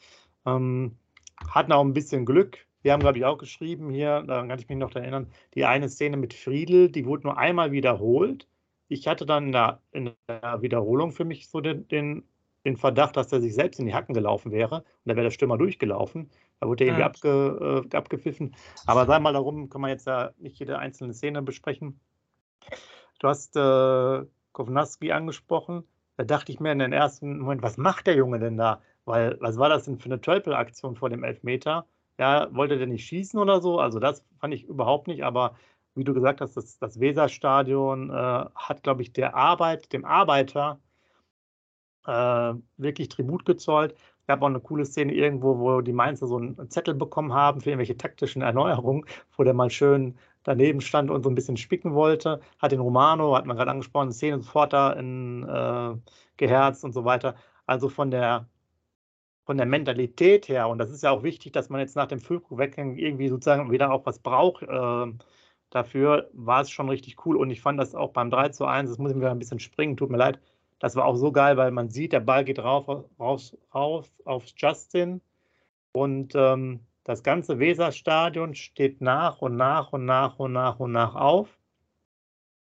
Ähm, 0.45 0.97
hatten 1.49 1.71
auch 1.71 1.83
ein 1.83 1.93
bisschen 1.93 2.25
Glück. 2.25 2.65
Wir 2.81 2.93
haben, 2.93 2.99
glaube 2.99 3.17
ich, 3.17 3.25
auch 3.25 3.37
geschrieben 3.37 3.89
hier, 3.89 4.21
daran 4.21 4.47
kann 4.47 4.59
ich 4.59 4.69
mich 4.69 4.77
noch 4.77 4.93
erinnern, 4.95 5.31
die 5.55 5.65
eine 5.65 5.89
Szene 5.89 6.17
mit 6.17 6.33
Friedel, 6.33 6.89
die 6.89 7.05
wurde 7.05 7.23
nur 7.23 7.37
einmal 7.37 7.71
wiederholt. 7.71 8.47
Ich 8.87 9.07
hatte 9.07 9.25
dann 9.25 9.47
in 9.47 9.51
der, 9.51 9.81
in 9.91 10.11
der 10.27 10.61
Wiederholung 10.61 11.11
für 11.11 11.25
mich 11.25 11.49
so 11.49 11.61
den, 11.61 11.87
den, 11.87 12.23
den, 12.63 12.77
Verdacht, 12.77 13.17
dass 13.17 13.31
er 13.31 13.41
sich 13.41 13.55
selbst 13.55 13.79
in 13.79 13.87
die 13.87 13.95
Hacken 13.95 14.13
gelaufen 14.13 14.51
wäre 14.51 14.75
und 14.75 14.85
da 15.05 15.15
wäre 15.15 15.23
der 15.23 15.31
Stürmer 15.31 15.57
durchgelaufen. 15.57 16.29
Da 16.59 16.67
wurde 16.67 16.83
er 16.83 16.89
irgendwie 16.89 17.03
abge, 17.03 17.85
äh, 17.91 17.95
abgepfiffen. 17.97 18.55
Aber 18.85 19.07
sei 19.07 19.19
mal 19.19 19.33
darum, 19.33 19.69
kann 19.69 19.81
man 19.81 19.89
jetzt 19.89 20.05
ja 20.05 20.31
nicht 20.37 20.59
jede 20.59 20.77
einzelne 20.77 21.15
Szene 21.15 21.41
besprechen. 21.41 21.99
Du 23.19 23.27
hast 23.27 23.55
äh, 23.55 24.25
Kovnaski 24.51 25.11
angesprochen. 25.11 25.83
Da 26.17 26.23
dachte 26.23 26.51
ich 26.51 26.59
mir 26.59 26.71
in 26.71 26.79
den 26.79 26.93
ersten 26.93 27.39
Moment, 27.39 27.61
was 27.61 27.77
macht 27.77 28.07
der 28.07 28.15
Junge 28.15 28.39
denn 28.39 28.57
da? 28.57 28.81
Weil, 29.05 29.37
was 29.41 29.57
war 29.57 29.69
das 29.69 29.85
denn 29.85 29.99
für 29.99 30.05
eine 30.05 30.21
Tölpel-Aktion 30.21 30.95
vor 30.95 31.09
dem 31.09 31.23
Elfmeter? 31.23 31.85
Ja, 32.17 32.47
wollte 32.55 32.77
der 32.77 32.87
nicht 32.87 33.05
schießen 33.07 33.39
oder 33.39 33.61
so? 33.61 33.79
Also, 33.79 33.99
das 33.99 34.23
fand 34.39 34.53
ich 34.53 34.63
überhaupt 34.65 35.07
nicht. 35.07 35.23
Aber 35.23 35.55
wie 35.95 36.03
du 36.03 36.13
gesagt 36.13 36.41
hast, 36.41 36.55
das, 36.57 36.77
das 36.79 36.99
Weserstadion 36.99 38.09
äh, 38.09 38.13
hat, 38.55 38.83
glaube 38.83 39.01
ich, 39.01 39.13
der 39.13 39.35
Arbeit, 39.35 39.93
dem 39.93 40.05
Arbeiter 40.05 40.79
äh, 42.05 42.53
wirklich 42.77 43.09
Tribut 43.09 43.45
gezollt. 43.45 43.93
Es 44.21 44.27
gab 44.27 44.41
auch 44.41 44.47
eine 44.47 44.59
coole 44.59 44.85
Szene 44.85 45.13
irgendwo, 45.13 45.59
wo 45.59 45.81
die 45.81 45.93
Mainzer 45.93 46.27
so 46.27 46.37
einen 46.37 46.69
Zettel 46.69 46.95
bekommen 46.95 47.33
haben 47.33 47.61
für 47.61 47.69
irgendwelche 47.69 47.97
taktischen 47.97 48.41
Erneuerungen, 48.41 49.05
wo 49.37 49.43
der 49.43 49.53
mal 49.53 49.69
schön 49.69 50.17
daneben 50.43 50.81
stand 50.81 51.11
und 51.11 51.23
so 51.23 51.29
ein 51.29 51.35
bisschen 51.35 51.57
spicken 51.57 51.93
wollte. 51.93 52.41
Hat 52.59 52.71
den 52.71 52.79
Romano, 52.79 53.35
hat 53.35 53.45
man 53.45 53.57
gerade 53.57 53.71
angesprochen, 53.71 54.11
Szene 54.11 54.41
sofort 54.41 54.73
da 54.73 54.93
in, 54.93 55.43
äh, 55.43 55.95
geherzt 56.37 56.83
und 56.83 56.93
so 56.93 57.05
weiter. 57.05 57.35
Also 57.65 57.89
von 57.89 58.11
der 58.11 58.47
von 59.45 59.57
der 59.57 59.65
Mentalität 59.65 60.47
her, 60.47 60.67
und 60.67 60.79
das 60.79 60.91
ist 60.91 61.03
ja 61.03 61.11
auch 61.11 61.23
wichtig, 61.23 61.53
dass 61.53 61.69
man 61.69 61.79
jetzt 61.79 61.95
nach 61.95 62.07
dem 62.07 62.19
Füllkrug-Weggang 62.19 62.97
irgendwie 62.97 63.29
sozusagen 63.29 63.71
wieder 63.71 63.91
auch 63.91 64.05
was 64.05 64.19
braucht, 64.19 64.63
äh, 64.63 65.13
dafür 65.69 66.29
war 66.33 66.61
es 66.61 66.71
schon 66.71 66.89
richtig 66.89 67.25
cool. 67.25 67.37
Und 67.37 67.51
ich 67.51 67.61
fand 67.61 67.79
das 67.79 67.95
auch 67.95 68.11
beim 68.11 68.31
3 68.31 68.49
zu 68.49 68.65
1, 68.65 68.89
das 68.89 68.97
muss 68.97 69.11
ich 69.11 69.17
mir 69.17 69.29
ein 69.29 69.39
bisschen 69.39 69.59
springen, 69.59 69.97
tut 69.97 70.09
mir 70.09 70.17
leid, 70.17 70.39
das 70.79 70.95
war 70.95 71.05
auch 71.05 71.15
so 71.15 71.31
geil, 71.31 71.57
weil 71.57 71.71
man 71.71 71.89
sieht, 71.89 72.11
der 72.13 72.19
Ball 72.19 72.43
geht 72.43 72.59
rauf, 72.59 72.87
raus, 73.19 73.57
rauf 73.73 74.09
auf 74.25 74.45
Justin 74.57 75.21
und 75.93 76.33
ähm, 76.35 76.81
das 77.05 77.21
ganze 77.21 77.59
Weserstadion 77.59 78.55
steht 78.55 78.99
nach 78.99 79.41
und 79.41 79.55
nach 79.55 79.93
und 79.93 80.05
nach 80.05 80.39
und 80.39 80.53
nach 80.53 80.79
und 80.79 80.91
nach 80.91 81.13
auf. 81.15 81.59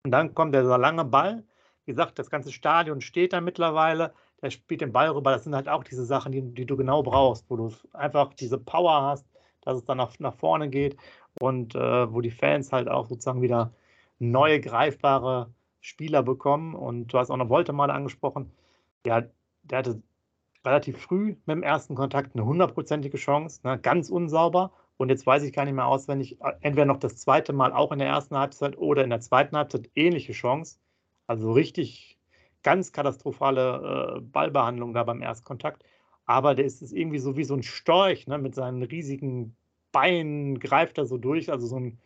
Und 0.04 0.12
dann 0.12 0.34
kommt 0.34 0.54
dieser 0.54 0.78
lange 0.78 1.04
Ball. 1.04 1.44
Wie 1.84 1.90
gesagt, 1.92 2.18
das 2.18 2.30
ganze 2.30 2.52
Stadion 2.52 3.00
steht 3.00 3.32
da 3.32 3.40
mittlerweile 3.40 4.14
der 4.42 4.50
spielt 4.50 4.80
den 4.80 4.92
Ball 4.92 5.10
rüber. 5.10 5.32
Das 5.32 5.44
sind 5.44 5.54
halt 5.54 5.68
auch 5.68 5.84
diese 5.84 6.04
Sachen, 6.04 6.32
die, 6.32 6.42
die 6.42 6.66
du 6.66 6.76
genau 6.76 7.02
brauchst, 7.02 7.48
wo 7.48 7.56
du 7.56 7.72
einfach 7.92 8.34
diese 8.34 8.58
Power 8.58 9.02
hast, 9.02 9.26
dass 9.62 9.78
es 9.78 9.84
dann 9.84 9.98
nach, 9.98 10.18
nach 10.18 10.34
vorne 10.34 10.68
geht 10.70 10.96
und 11.40 11.74
äh, 11.74 12.12
wo 12.12 12.20
die 12.20 12.30
Fans 12.30 12.72
halt 12.72 12.88
auch 12.88 13.06
sozusagen 13.06 13.42
wieder 13.42 13.72
neue, 14.18 14.60
greifbare 14.60 15.52
Spieler 15.80 16.22
bekommen. 16.22 16.74
Und 16.74 17.08
du 17.08 17.18
hast 17.18 17.30
auch 17.30 17.36
noch 17.36 17.48
Wolte 17.48 17.72
mal 17.72 17.90
angesprochen. 17.90 18.50
Ja, 19.06 19.22
der 19.62 19.78
hatte 19.78 20.02
relativ 20.64 20.98
früh 20.98 21.36
mit 21.46 21.48
dem 21.48 21.62
ersten 21.62 21.94
Kontakt 21.94 22.34
eine 22.34 22.44
hundertprozentige 22.44 23.16
Chance, 23.16 23.60
ne? 23.64 23.78
ganz 23.78 24.10
unsauber. 24.10 24.72
Und 24.96 25.08
jetzt 25.08 25.26
weiß 25.26 25.42
ich 25.44 25.54
gar 25.54 25.64
nicht 25.64 25.74
mehr 25.74 25.86
auswendig, 25.86 26.38
entweder 26.60 26.84
noch 26.84 26.98
das 26.98 27.16
zweite 27.16 27.54
Mal 27.54 27.72
auch 27.72 27.90
in 27.90 27.98
der 27.98 28.08
ersten 28.08 28.36
Halbzeit 28.36 28.76
oder 28.76 29.02
in 29.02 29.08
der 29.08 29.20
zweiten 29.20 29.56
Halbzeit 29.56 29.90
ähnliche 29.94 30.32
Chance. 30.32 30.78
Also 31.26 31.52
richtig 31.52 32.19
ganz 32.62 32.92
katastrophale 32.92 34.16
äh, 34.16 34.20
Ballbehandlung 34.20 34.94
da 34.94 35.04
beim 35.04 35.22
Erstkontakt. 35.22 35.84
Aber 36.26 36.54
der 36.54 36.64
ist 36.64 36.80
irgendwie 36.92 37.18
so 37.18 37.36
wie 37.36 37.44
so 37.44 37.54
ein 37.54 37.62
Storch, 37.62 38.26
ne? 38.26 38.38
mit 38.38 38.54
seinen 38.54 38.82
riesigen 38.82 39.56
Beinen 39.92 40.60
greift 40.60 40.98
er 40.98 41.06
so 41.06 41.18
durch. 41.18 41.50
Also 41.50 41.66
so 41.66 41.76
ein, 41.76 41.98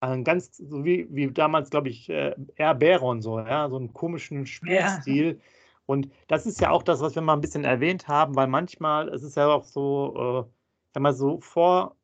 ein 0.00 0.24
ganz, 0.24 0.56
so 0.56 0.84
wie, 0.84 1.06
wie 1.10 1.30
damals, 1.30 1.70
glaube 1.70 1.88
ich, 1.88 2.10
äh, 2.10 2.34
R. 2.56 2.74
Baron, 2.74 3.22
so, 3.22 3.38
ja, 3.38 3.68
so 3.70 3.76
einen 3.76 3.92
komischen 3.92 4.46
Spielstil. 4.46 5.36
Ja. 5.38 5.44
Und 5.86 6.10
das 6.28 6.46
ist 6.46 6.60
ja 6.60 6.70
auch 6.70 6.82
das, 6.82 7.00
was 7.00 7.14
wir 7.14 7.22
mal 7.22 7.34
ein 7.34 7.40
bisschen 7.40 7.64
erwähnt 7.64 8.08
haben, 8.08 8.36
weil 8.36 8.46
manchmal, 8.48 9.08
es 9.08 9.22
ist 9.22 9.36
ja 9.36 9.48
auch 9.48 9.64
so, 9.64 10.46
äh, 10.48 10.52
wenn 10.94 11.02
man 11.02 11.14
so 11.14 11.40
vor, 11.40 11.96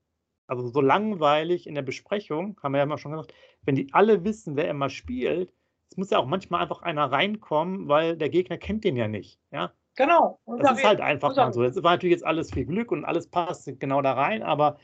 also 0.46 0.68
so 0.68 0.80
langweilig 0.80 1.66
in 1.66 1.74
der 1.74 1.82
Besprechung, 1.82 2.58
haben 2.62 2.72
wir 2.72 2.78
ja 2.78 2.84
immer 2.84 2.98
schon 2.98 3.12
gesagt, 3.12 3.34
wenn 3.62 3.76
die 3.76 3.92
alle 3.92 4.24
wissen, 4.24 4.56
wer 4.56 4.68
immer 4.68 4.88
spielt, 4.90 5.52
es 5.90 5.96
muss 5.96 6.10
ja 6.10 6.18
auch 6.18 6.26
manchmal 6.26 6.62
einfach 6.62 6.82
einer 6.82 7.10
reinkommen, 7.10 7.88
weil 7.88 8.16
der 8.16 8.28
Gegner 8.28 8.58
kennt 8.58 8.84
den 8.84 8.96
ja 8.96 9.08
nicht. 9.08 9.40
Ja? 9.50 9.72
Genau. 9.96 10.38
Und 10.44 10.62
das 10.62 10.78
ist 10.78 10.84
halt 10.84 11.00
einfach 11.00 11.34
mal 11.34 11.52
so. 11.52 11.62
Das 11.62 11.82
war 11.82 11.92
natürlich 11.92 12.12
jetzt 12.12 12.26
alles 12.26 12.52
viel 12.52 12.66
Glück 12.66 12.92
und 12.92 13.04
alles 13.04 13.28
passt 13.28 13.68
genau 13.80 14.02
da 14.02 14.12
rein, 14.12 14.42
aber 14.42 14.78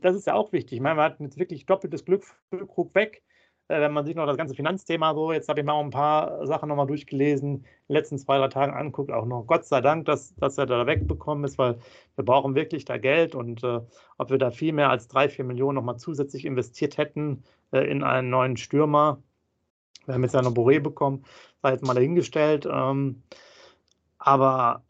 das 0.00 0.16
ist 0.16 0.26
ja 0.26 0.34
auch 0.34 0.52
wichtig. 0.52 0.74
Ich 0.74 0.80
meine, 0.80 0.98
wir 0.98 1.04
hatten 1.04 1.24
jetzt 1.24 1.38
wirklich 1.38 1.66
doppeltes 1.66 2.04
Glück 2.04 2.24
für 2.50 2.66
Krug 2.66 2.94
weg. 2.94 3.22
Äh, 3.68 3.80
wenn 3.80 3.92
man 3.92 4.04
sich 4.04 4.14
noch 4.14 4.26
das 4.26 4.36
ganze 4.36 4.54
Finanzthema 4.54 5.14
so, 5.14 5.32
jetzt 5.32 5.48
habe 5.48 5.60
ich 5.60 5.66
mal 5.66 5.80
ein 5.80 5.90
paar 5.90 6.46
Sachen 6.46 6.68
nochmal 6.68 6.86
durchgelesen, 6.86 7.54
in 7.54 7.62
den 7.62 7.94
letzten 7.94 8.18
zwei, 8.18 8.38
drei 8.38 8.48
Tagen 8.48 8.74
anguckt, 8.74 9.10
auch 9.10 9.24
noch 9.24 9.46
Gott 9.46 9.64
sei 9.64 9.80
Dank, 9.80 10.04
dass, 10.04 10.34
dass 10.36 10.58
er 10.58 10.66
da 10.66 10.86
wegbekommen 10.86 11.44
ist, 11.44 11.58
weil 11.58 11.78
wir 12.16 12.24
brauchen 12.24 12.54
wirklich 12.54 12.84
da 12.84 12.98
Geld 12.98 13.34
und 13.34 13.64
äh, 13.64 13.80
ob 14.18 14.30
wir 14.30 14.38
da 14.38 14.50
viel 14.50 14.72
mehr 14.72 14.90
als 14.90 15.08
drei, 15.08 15.28
vier 15.28 15.44
Millionen 15.44 15.76
nochmal 15.76 15.96
zusätzlich 15.96 16.44
investiert 16.44 16.98
hätten 16.98 17.44
äh, 17.72 17.90
in 17.90 18.02
einen 18.02 18.28
neuen 18.30 18.56
Stürmer, 18.56 19.22
wir 20.06 20.14
haben 20.14 20.22
jetzt 20.22 20.34
ja 20.34 20.42
noch 20.42 20.52
Boré 20.52 20.80
bekommen, 20.80 21.24
sei 21.62 21.72
jetzt 21.72 21.84
mal 21.84 21.94
dahingestellt. 21.94 22.66
Ähm, 22.70 23.22
aber 24.18 24.82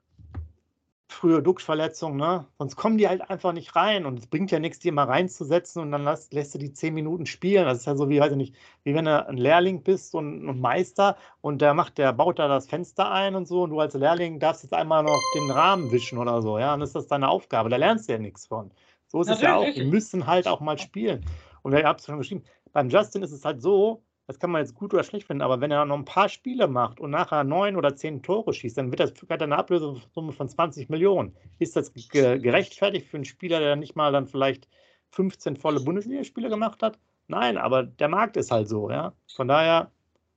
frühe 1.12 1.42
Duxverletzung, 1.42 2.16
ne? 2.16 2.46
Sonst 2.58 2.76
kommen 2.76 2.98
die 2.98 3.08
halt 3.08 3.30
einfach 3.30 3.52
nicht 3.52 3.76
rein 3.76 4.06
und 4.06 4.18
es 4.18 4.26
bringt 4.26 4.50
ja 4.50 4.58
nichts, 4.58 4.78
die 4.78 4.90
mal 4.90 5.04
reinzusetzen 5.04 5.82
und 5.82 5.92
dann 5.92 6.04
lässt, 6.04 6.32
lässt 6.32 6.54
du 6.54 6.58
die 6.58 6.72
zehn 6.72 6.94
Minuten 6.94 7.26
spielen. 7.26 7.64
Das 7.64 7.78
ist 7.78 7.86
ja 7.86 7.94
so 7.94 8.08
wie, 8.08 8.18
weiß 8.18 8.32
ich 8.32 8.36
nicht, 8.36 8.54
wie 8.82 8.94
wenn 8.94 9.04
du 9.04 9.26
ein 9.26 9.36
Lehrling 9.36 9.82
bist 9.82 10.14
und 10.14 10.48
ein 10.48 10.60
Meister 10.60 11.16
und 11.40 11.60
der 11.60 11.74
macht, 11.74 11.98
der 11.98 12.12
baut 12.12 12.38
da 12.38 12.48
das 12.48 12.66
Fenster 12.66 13.10
ein 13.10 13.34
und 13.34 13.46
so 13.46 13.62
und 13.62 13.70
du 13.70 13.80
als 13.80 13.94
Lehrling 13.94 14.40
darfst 14.40 14.64
jetzt 14.64 14.72
einmal 14.74 15.02
noch 15.02 15.20
den 15.34 15.50
Rahmen 15.50 15.92
wischen 15.92 16.18
oder 16.18 16.42
so, 16.42 16.58
ja, 16.58 16.74
und 16.74 16.82
ist 16.82 16.96
das 16.96 17.06
deine 17.06 17.28
Aufgabe. 17.28 17.68
Da 17.68 17.76
lernst 17.76 18.08
du 18.08 18.14
ja 18.14 18.18
nichts 18.18 18.46
von. 18.46 18.70
So 19.06 19.20
ist 19.20 19.28
Natürlich. 19.28 19.42
es 19.42 19.48
ja 19.48 19.56
auch. 19.56 19.74
Die 19.74 19.84
müssen 19.84 20.26
halt 20.26 20.48
auch 20.48 20.60
mal 20.60 20.78
spielen. 20.78 21.24
Und 21.62 21.72
wir 21.72 21.84
haben 21.84 21.98
es 21.98 22.06
schon 22.06 22.18
geschrieben, 22.18 22.42
beim 22.72 22.88
Justin 22.88 23.22
ist 23.22 23.32
es 23.32 23.44
halt 23.44 23.60
so, 23.60 24.02
das 24.26 24.38
kann 24.38 24.50
man 24.50 24.62
jetzt 24.62 24.74
gut 24.74 24.94
oder 24.94 25.02
schlecht 25.02 25.26
finden, 25.26 25.42
aber 25.42 25.60
wenn 25.60 25.70
er 25.70 25.84
noch 25.84 25.96
ein 25.96 26.04
paar 26.04 26.28
Spiele 26.28 26.68
macht 26.68 27.00
und 27.00 27.10
nachher 27.10 27.44
neun 27.44 27.76
oder 27.76 27.96
zehn 27.96 28.22
Tore 28.22 28.54
schießt, 28.54 28.78
dann 28.78 28.90
wird 28.90 29.00
das 29.00 29.12
hat 29.28 29.42
eine 29.42 29.58
Ablösesumme 29.58 30.32
von 30.32 30.48
20 30.48 30.88
Millionen. 30.88 31.34
Ist 31.58 31.76
das 31.76 31.92
gerechtfertigt 31.92 33.08
für 33.08 33.16
einen 33.16 33.24
Spieler, 33.24 33.58
der 33.58 33.76
nicht 33.76 33.96
mal 33.96 34.12
dann 34.12 34.26
vielleicht 34.26 34.68
15 35.10 35.56
volle 35.56 35.80
Bundesligaspiele 35.80 36.48
gemacht 36.48 36.82
hat? 36.82 36.98
Nein, 37.28 37.58
aber 37.58 37.82
der 37.82 38.08
Markt 38.08 38.36
ist 38.36 38.50
halt 38.50 38.68
so, 38.68 38.90
ja. 38.90 39.12
Von 39.34 39.48
daher, 39.48 39.90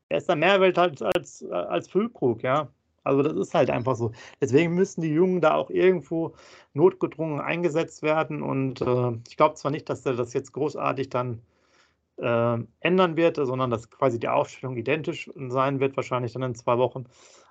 er 0.09 0.17
ist 0.17 0.29
da 0.29 0.35
mehr 0.35 0.61
wert 0.61 0.77
als, 0.77 1.01
als, 1.01 1.43
als 1.49 1.87
Füllkrug, 1.87 2.43
ja. 2.43 2.69
Also 3.03 3.21
das 3.21 3.33
ist 3.33 3.53
halt 3.53 3.69
einfach 3.69 3.95
so. 3.95 4.11
Deswegen 4.41 4.73
müssen 4.73 5.01
die 5.01 5.13
Jungen 5.13 5.39
da 5.39 5.53
auch 5.53 5.69
irgendwo 5.69 6.33
notgedrungen 6.73 7.39
eingesetzt 7.39 8.01
werden. 8.01 8.41
Und 8.41 8.81
äh, 8.81 9.11
ich 9.27 9.37
glaube 9.37 9.55
zwar 9.55 9.71
nicht, 9.71 9.89
dass 9.89 10.05
er 10.05 10.15
das 10.15 10.33
jetzt 10.33 10.53
großartig 10.53 11.09
dann 11.09 11.41
äh, 12.17 12.57
ändern 12.79 13.17
wird, 13.17 13.37
sondern 13.37 13.69
dass 13.69 13.89
quasi 13.89 14.19
die 14.19 14.27
Aufstellung 14.27 14.77
identisch 14.77 15.29
sein 15.35 15.79
wird, 15.79 15.95
wahrscheinlich 15.95 16.33
dann 16.33 16.43
in 16.43 16.55
zwei 16.55 16.77
Wochen. 16.77 17.05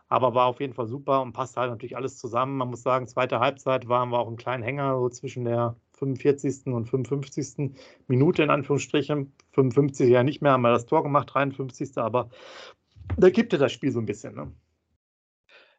Aber 0.08 0.34
war 0.34 0.46
auf 0.46 0.60
jeden 0.60 0.74
Fall 0.74 0.86
super 0.86 1.22
und 1.22 1.32
passt 1.32 1.56
halt 1.56 1.70
natürlich 1.70 1.96
alles 1.96 2.18
zusammen. 2.18 2.58
Man 2.58 2.68
muss 2.68 2.82
sagen, 2.82 3.06
zweite 3.06 3.40
Halbzeit 3.40 3.88
waren 3.88 4.10
wir 4.10 4.18
auch 4.18 4.26
einen 4.26 4.36
kleinen 4.36 4.62
Hänger 4.62 4.98
so 4.98 5.08
zwischen 5.08 5.44
der 5.44 5.76
45. 5.94 6.66
und 6.66 6.86
55. 6.86 7.74
Minute 8.06 8.42
in 8.42 8.50
Anführungsstrichen. 8.50 9.32
55 9.52 10.10
ja 10.10 10.22
nicht 10.22 10.42
mehr, 10.42 10.52
haben 10.52 10.62
wir 10.62 10.72
das 10.72 10.86
Tor 10.86 11.02
gemacht, 11.02 11.30
53. 11.32 11.96
Aber 11.96 12.28
da 13.16 13.30
kippte 13.30 13.58
das 13.58 13.72
Spiel 13.72 13.92
so 13.92 14.00
ein 14.00 14.06
bisschen. 14.06 14.34
Ne? 14.34 14.52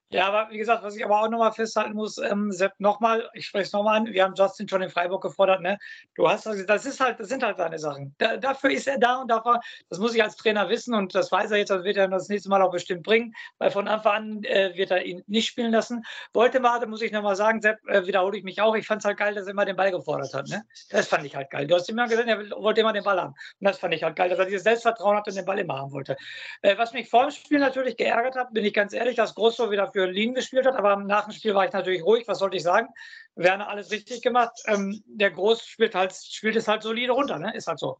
Ja, 0.09 0.27
aber 0.27 0.51
wie 0.51 0.57
gesagt, 0.57 0.83
was 0.83 0.95
ich 0.95 1.03
aber 1.03 1.21
auch 1.21 1.29
nochmal 1.29 1.51
festhalten 1.51 1.93
muss, 1.93 2.17
ähm, 2.19 2.51
Sepp, 2.51 2.73
nochmal, 2.77 3.27
ich 3.33 3.47
spreche 3.47 3.63
es 3.65 3.73
nochmal 3.73 3.97
an, 3.97 4.05
wir 4.05 4.23
haben 4.23 4.35
Justin 4.35 4.69
schon 4.69 4.83
in 4.83 4.89
Freiburg 4.89 5.23
gefordert, 5.23 5.61
ne? 5.61 5.79
Du 6.13 6.29
hast, 6.29 6.45
das 6.45 6.85
ist 6.85 6.99
halt, 6.99 7.19
das 7.19 7.27
sind 7.29 7.41
halt 7.41 7.57
seine 7.57 7.79
Sachen. 7.79 8.13
Da, 8.19 8.37
dafür 8.37 8.69
ist 8.69 8.87
er 8.87 8.99
da 8.99 9.17
und 9.21 9.29
dafür, 9.29 9.59
das 9.89 9.97
muss 9.97 10.13
ich 10.13 10.21
als 10.21 10.35
Trainer 10.35 10.69
wissen 10.69 10.93
und 10.93 11.15
das 11.15 11.31
weiß 11.31 11.49
er 11.51 11.57
jetzt, 11.57 11.69
das 11.71 11.83
wird 11.83 11.97
er 11.97 12.07
das 12.07 12.29
nächste 12.29 12.49
Mal 12.49 12.61
auch 12.61 12.71
bestimmt 12.71 13.01
bringen, 13.01 13.33
weil 13.57 13.71
von 13.71 13.87
Anfang 13.87 14.13
an 14.15 14.43
äh, 14.43 14.73
wird 14.75 14.91
er 14.91 15.03
ihn 15.03 15.23
nicht 15.25 15.47
spielen 15.47 15.71
lassen. 15.71 16.03
Wollte 16.33 16.59
mal, 16.59 16.85
muss 16.85 17.01
ich 17.01 17.11
nochmal 17.11 17.35
sagen, 17.35 17.61
Sepp, 17.61 17.79
äh, 17.87 18.05
wiederhole 18.05 18.37
ich 18.37 18.43
mich 18.43 18.61
auch, 18.61 18.75
ich 18.75 18.85
fand 18.85 19.01
es 19.01 19.05
halt 19.05 19.17
geil, 19.17 19.33
dass 19.33 19.47
er 19.47 19.51
immer 19.51 19.65
den 19.65 19.75
Ball 19.75 19.89
gefordert 19.89 20.33
hat, 20.35 20.47
ne? 20.47 20.63
Das 20.91 21.07
fand 21.07 21.25
ich 21.25 21.35
halt 21.35 21.49
geil. 21.49 21.65
Du 21.65 21.73
hast 21.75 21.89
immer 21.89 22.07
gesagt, 22.07 22.27
er 22.27 22.37
wollte 22.51 22.81
immer 22.81 22.93
den 22.93 23.03
Ball 23.03 23.19
haben. 23.19 23.33
Und 23.59 23.67
das 23.67 23.79
fand 23.79 23.93
ich 23.95 24.03
halt 24.03 24.15
geil, 24.15 24.29
dass 24.29 24.37
er 24.37 24.45
dieses 24.45 24.63
Selbstvertrauen 24.63 25.17
hatte 25.17 25.31
und 25.31 25.35
den 25.35 25.45
Ball 25.45 25.57
immer 25.57 25.79
haben 25.79 25.91
wollte. 25.91 26.15
Äh, 26.61 26.77
was 26.77 26.93
mich 26.93 27.09
vor 27.09 27.23
dem 27.23 27.31
Spiel 27.31 27.59
natürlich 27.59 27.97
geärgert 27.97 28.35
hat, 28.35 28.53
bin 28.53 28.63
ich 28.63 28.73
ganz 28.73 28.93
ehrlich, 28.93 29.15
dass 29.15 29.33
Grosso 29.33 29.71
wieder 29.71 29.91
für 29.95 30.07
Lien 30.07 30.33
gespielt 30.33 30.65
hat, 30.65 30.75
aber 30.75 30.97
nach 30.97 31.23
dem 31.23 31.31
Spiel 31.31 31.55
war 31.55 31.65
ich 31.65 31.71
natürlich 31.71 32.03
ruhig. 32.03 32.27
Was 32.27 32.39
sollte 32.39 32.57
ich 32.57 32.63
sagen? 32.63 32.89
Werner 33.35 33.69
alles 33.69 33.91
richtig 33.91 34.21
gemacht. 34.21 34.51
Ähm, 34.65 35.01
der 35.05 35.31
Groß 35.31 35.65
spielt, 35.65 35.95
halt, 35.95 36.13
spielt 36.13 36.57
es 36.57 36.67
halt 36.67 36.83
solide 36.83 37.13
runter, 37.13 37.39
ne? 37.39 37.55
ist 37.55 37.67
halt 37.67 37.79
so. 37.79 37.97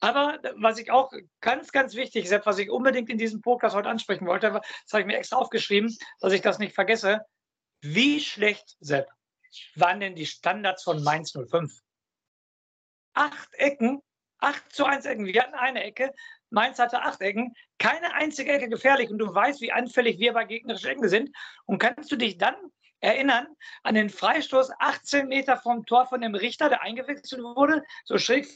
Aber 0.00 0.40
was 0.56 0.78
ich 0.78 0.90
auch 0.90 1.12
ganz, 1.40 1.70
ganz 1.70 1.94
wichtig, 1.94 2.28
Sepp, 2.28 2.46
was 2.46 2.58
ich 2.58 2.68
unbedingt 2.68 3.10
in 3.10 3.18
diesem 3.18 3.42
Podcast 3.42 3.76
heute 3.76 3.88
ansprechen 3.88 4.26
wollte, 4.26 4.50
das 4.50 4.92
habe 4.92 5.02
ich 5.02 5.06
mir 5.06 5.18
extra 5.18 5.36
aufgeschrieben, 5.36 5.96
dass 6.18 6.32
ich 6.32 6.42
das 6.42 6.58
nicht 6.58 6.74
vergesse. 6.74 7.20
Wie 7.80 8.18
schlecht, 8.18 8.76
Sepp, 8.80 9.08
waren 9.76 10.00
denn 10.00 10.16
die 10.16 10.26
Standards 10.26 10.82
von 10.82 11.00
Mainz 11.04 11.32
05? 11.32 11.72
Acht 13.14 13.54
Ecken, 13.54 14.02
8 14.38 14.72
zu 14.72 14.84
1 14.84 15.06
Ecken. 15.06 15.26
Wir 15.26 15.42
hatten 15.42 15.54
eine 15.54 15.84
Ecke, 15.84 16.12
Mainz 16.56 16.78
hatte 16.78 17.02
acht 17.02 17.20
Ecken, 17.20 17.54
keine 17.78 18.14
einzige 18.14 18.50
Ecke 18.50 18.70
gefährlich 18.70 19.10
und 19.10 19.18
du 19.18 19.32
weißt, 19.32 19.60
wie 19.60 19.72
anfällig 19.72 20.18
wir 20.18 20.32
bei 20.32 20.46
gegnerischen 20.46 20.88
Ecken 20.88 21.06
sind. 21.06 21.36
Und 21.66 21.78
kannst 21.78 22.10
du 22.10 22.16
dich 22.16 22.38
dann 22.38 22.56
erinnern 23.00 23.46
an 23.82 23.94
den 23.94 24.08
Freistoß 24.08 24.70
18 24.78 25.28
Meter 25.28 25.58
vom 25.58 25.84
Tor 25.84 26.06
von 26.06 26.22
dem 26.22 26.34
Richter, 26.34 26.70
der 26.70 26.80
eingewechselt 26.80 27.42
wurde, 27.42 27.82
so 28.06 28.16
schräg 28.16 28.48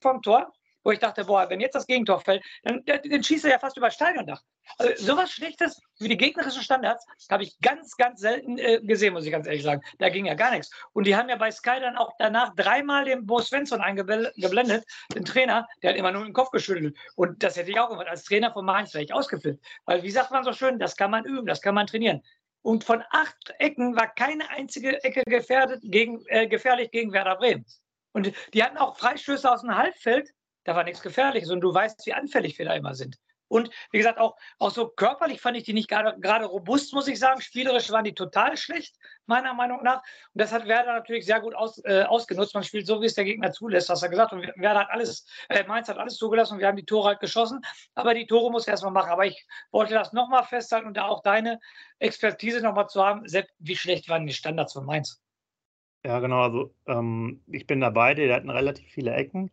vom 0.00 0.22
Tor? 0.22 0.52
Wo 0.84 0.92
ich 0.92 0.98
dachte, 0.98 1.24
boah, 1.24 1.48
wenn 1.50 1.60
jetzt 1.60 1.74
das 1.74 1.86
Gegentor 1.86 2.20
fällt, 2.20 2.44
dann, 2.62 2.84
dann 2.84 3.22
schießt 3.22 3.44
er 3.46 3.52
ja 3.52 3.58
fast 3.58 3.76
über 3.76 3.90
Stadiondach. 3.90 4.42
Also 4.78 5.04
sowas 5.04 5.30
Schlechtes 5.32 5.80
wie 5.98 6.08
die 6.08 6.16
gegnerischen 6.16 6.62
Standards 6.62 7.04
habe 7.30 7.42
ich 7.42 7.58
ganz, 7.60 7.96
ganz 7.96 8.20
selten 8.20 8.58
äh, 8.58 8.80
gesehen, 8.82 9.12
muss 9.12 9.24
ich 9.24 9.32
ganz 9.32 9.46
ehrlich 9.46 9.62
sagen. 9.62 9.82
Da 9.98 10.08
ging 10.08 10.26
ja 10.26 10.34
gar 10.34 10.50
nichts. 10.52 10.70
Und 10.92 11.06
die 11.06 11.16
haben 11.16 11.28
ja 11.28 11.36
bei 11.36 11.50
Sky 11.50 11.80
dann 11.80 11.96
auch 11.96 12.12
danach 12.18 12.54
dreimal 12.54 13.04
den 13.04 13.26
Bo 13.26 13.40
Svensson 13.40 13.80
eingeblendet, 13.80 14.84
den 15.14 15.24
Trainer, 15.24 15.66
der 15.82 15.90
hat 15.90 15.96
immer 15.96 16.12
nur 16.12 16.24
den 16.24 16.32
Kopf 16.32 16.50
geschüttelt. 16.50 16.96
Und 17.16 17.42
das 17.42 17.56
hätte 17.56 17.70
ich 17.70 17.78
auch 17.78 17.88
gemacht. 17.88 18.08
Als 18.08 18.24
Trainer 18.24 18.52
von 18.52 18.64
Mainz 18.64 18.94
ich 18.94 19.12
ausgeflippt. 19.12 19.64
Weil, 19.86 20.02
wie 20.02 20.10
sagt 20.10 20.30
man 20.30 20.44
so 20.44 20.52
schön, 20.52 20.78
das 20.78 20.96
kann 20.96 21.10
man 21.10 21.24
üben, 21.24 21.46
das 21.46 21.60
kann 21.60 21.74
man 21.74 21.86
trainieren. 21.86 22.22
Und 22.62 22.84
von 22.84 23.02
acht 23.10 23.54
Ecken 23.58 23.94
war 23.94 24.12
keine 24.14 24.48
einzige 24.50 25.02
Ecke 25.04 25.22
gefährdet 25.26 25.80
gegen, 25.82 26.24
äh, 26.28 26.46
gefährlich 26.46 26.90
gegen 26.90 27.12
Werder 27.12 27.36
Bremen. 27.36 27.66
Und 28.12 28.32
die 28.54 28.62
hatten 28.62 28.78
auch 28.78 28.96
Freistöße 28.96 29.50
aus 29.50 29.60
dem 29.60 29.76
Halbfeld, 29.76 30.30
da 30.64 30.74
war 30.74 30.84
nichts 30.84 31.02
Gefährliches 31.02 31.50
und 31.50 31.60
du 31.60 31.72
weißt, 31.72 32.06
wie 32.06 32.14
anfällig 32.14 32.58
wir 32.58 32.66
da 32.66 32.74
immer 32.74 32.94
sind. 32.94 33.18
Und 33.48 33.70
wie 33.92 33.98
gesagt, 33.98 34.18
auch, 34.18 34.36
auch 34.58 34.70
so 34.70 34.88
körperlich 34.88 35.40
fand 35.40 35.56
ich 35.56 35.64
die 35.64 35.74
nicht 35.74 35.88
gerade 35.88 36.44
robust, 36.46 36.92
muss 36.94 37.08
ich 37.08 37.18
sagen. 37.18 37.40
Spielerisch 37.40 37.90
waren 37.90 38.04
die 38.04 38.14
total 38.14 38.56
schlecht, 38.56 38.96
meiner 39.26 39.54
Meinung 39.54 39.82
nach. 39.82 39.98
Und 40.32 40.40
das 40.40 40.52
hat 40.52 40.66
Werder 40.66 40.94
natürlich 40.94 41.26
sehr 41.26 41.40
gut 41.40 41.54
aus, 41.54 41.78
äh, 41.84 42.02
ausgenutzt. 42.02 42.54
Man 42.54 42.64
spielt 42.64 42.86
so, 42.86 43.00
wie 43.00 43.06
es 43.06 43.14
der 43.14 43.24
Gegner 43.24 43.52
zulässt, 43.52 43.90
hast 43.90 44.02
du 44.02 44.08
gesagt. 44.08 44.32
Und 44.32 44.42
Werder 44.56 44.80
hat 44.80 44.90
alles, 44.90 45.26
äh, 45.50 45.62
Mainz 45.68 45.88
hat 45.88 45.98
alles 45.98 46.16
zugelassen 46.16 46.54
und 46.54 46.60
wir 46.60 46.66
haben 46.66 46.76
die 46.76 46.86
Tore 46.86 47.08
halt 47.08 47.20
geschossen. 47.20 47.60
Aber 47.94 48.14
die 48.14 48.26
Tore 48.26 48.50
muss 48.50 48.66
er 48.66 48.72
erstmal 48.72 48.92
machen. 48.92 49.10
Aber 49.10 49.26
ich 49.26 49.46
wollte 49.70 49.94
das 49.94 50.12
nochmal 50.12 50.44
festhalten 50.44 50.88
und 50.88 50.96
da 50.96 51.04
auch 51.06 51.22
deine 51.22 51.60
Expertise 51.98 52.60
nochmal 52.60 52.88
zu 52.88 53.04
haben. 53.04 53.28
Sepp, 53.28 53.46
wie 53.58 53.76
schlecht 53.76 54.08
waren 54.08 54.26
die 54.26 54.32
Standards 54.32 54.72
von 54.72 54.86
Mainz? 54.86 55.22
Ja, 56.04 56.18
genau. 56.18 56.42
Also 56.42 56.74
ähm, 56.86 57.42
ich 57.46 57.66
bin 57.66 57.80
dabei. 57.80 58.14
Die 58.14 58.32
hatten 58.32 58.50
relativ 58.50 58.90
viele 58.90 59.12
Ecken. 59.14 59.50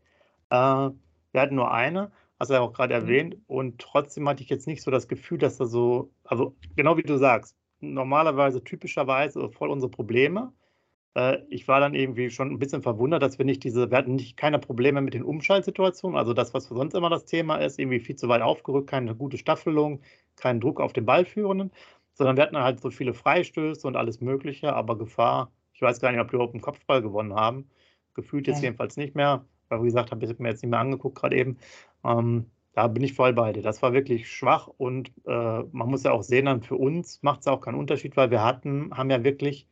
Äh, 0.51 0.91
wir 1.31 1.41
hatten 1.41 1.55
nur 1.55 1.71
eine, 1.71 2.11
hast 2.39 2.49
du 2.49 2.55
ja 2.55 2.61
auch 2.61 2.73
gerade 2.73 2.95
mhm. 2.95 3.01
erwähnt, 3.01 3.37
und 3.47 3.79
trotzdem 3.79 4.27
hatte 4.29 4.43
ich 4.43 4.49
jetzt 4.49 4.67
nicht 4.67 4.83
so 4.83 4.91
das 4.91 5.07
Gefühl, 5.07 5.37
dass 5.39 5.57
da 5.57 5.65
so, 5.65 6.11
also 6.23 6.55
genau 6.75 6.97
wie 6.97 7.03
du 7.03 7.17
sagst, 7.17 7.55
normalerweise 7.79 8.63
typischerweise 8.63 9.49
voll 9.49 9.69
unsere 9.69 9.89
Probleme. 9.89 10.53
Äh, 11.15 11.39
ich 11.49 11.67
war 11.67 11.79
dann 11.79 11.95
irgendwie 11.95 12.29
schon 12.29 12.51
ein 12.51 12.59
bisschen 12.59 12.81
verwundert, 12.81 13.23
dass 13.23 13.37
wir 13.39 13.45
nicht 13.45 13.63
diese, 13.63 13.89
wir 13.89 13.97
hatten 13.97 14.15
nicht 14.15 14.37
keine 14.37 14.59
Probleme 14.59 15.01
mit 15.01 15.13
den 15.13 15.23
Umschaltsituationen, 15.23 16.17
also 16.17 16.33
das, 16.33 16.53
was 16.53 16.67
für 16.67 16.75
sonst 16.75 16.93
immer 16.93 17.09
das 17.09 17.25
Thema 17.25 17.57
ist, 17.57 17.79
irgendwie 17.79 17.99
viel 17.99 18.15
zu 18.17 18.27
weit 18.27 18.41
aufgerückt, 18.41 18.89
keine 18.89 19.15
gute 19.15 19.37
Staffelung, 19.37 20.01
keinen 20.35 20.59
Druck 20.59 20.81
auf 20.81 20.93
den 20.93 21.05
Ballführenden, 21.05 21.71
sondern 22.13 22.35
wir 22.37 22.43
hatten 22.43 22.57
halt 22.57 22.81
so 22.81 22.91
viele 22.91 23.13
Freistöße 23.13 23.87
und 23.87 23.95
alles 23.95 24.21
Mögliche, 24.21 24.73
aber 24.73 24.97
Gefahr, 24.97 25.51
ich 25.73 25.81
weiß 25.81 26.01
gar 26.01 26.11
nicht, 26.11 26.21
ob 26.21 26.27
wir 26.31 26.35
überhaupt 26.35 26.53
einen 26.53 26.61
Kopfball 26.61 27.01
gewonnen 27.01 27.33
haben. 27.33 27.69
Gefühlt 28.13 28.47
jetzt 28.47 28.57
ja. 28.57 28.65
jedenfalls 28.65 28.97
nicht 28.97 29.15
mehr 29.15 29.45
weil 29.71 29.81
wie 29.81 29.87
gesagt, 29.87 30.11
habe 30.11 30.23
ich 30.25 30.39
mir 30.39 30.49
jetzt 30.49 30.61
nicht 30.61 30.71
mehr 30.71 30.79
angeguckt 30.79 31.17
gerade 31.17 31.37
eben. 31.37 31.57
Ähm, 32.03 32.45
da 32.73 32.87
bin 32.87 33.03
ich 33.03 33.13
voll 33.13 33.33
bei 33.33 33.51
dir. 33.53 33.61
Das 33.61 33.81
war 33.81 33.93
wirklich 33.93 34.31
schwach 34.31 34.67
und 34.67 35.11
äh, 35.25 35.63
man 35.71 35.89
muss 35.89 36.03
ja 36.03 36.11
auch 36.11 36.23
sehen, 36.23 36.45
dann 36.45 36.61
für 36.63 36.75
uns 36.75 37.21
macht 37.21 37.41
es 37.41 37.47
auch 37.47 37.61
keinen 37.61 37.75
Unterschied, 37.75 38.15
weil 38.15 38.31
wir 38.31 38.43
hatten, 38.43 38.95
haben 38.95 39.09
ja 39.09 39.23
wirklich, 39.23 39.67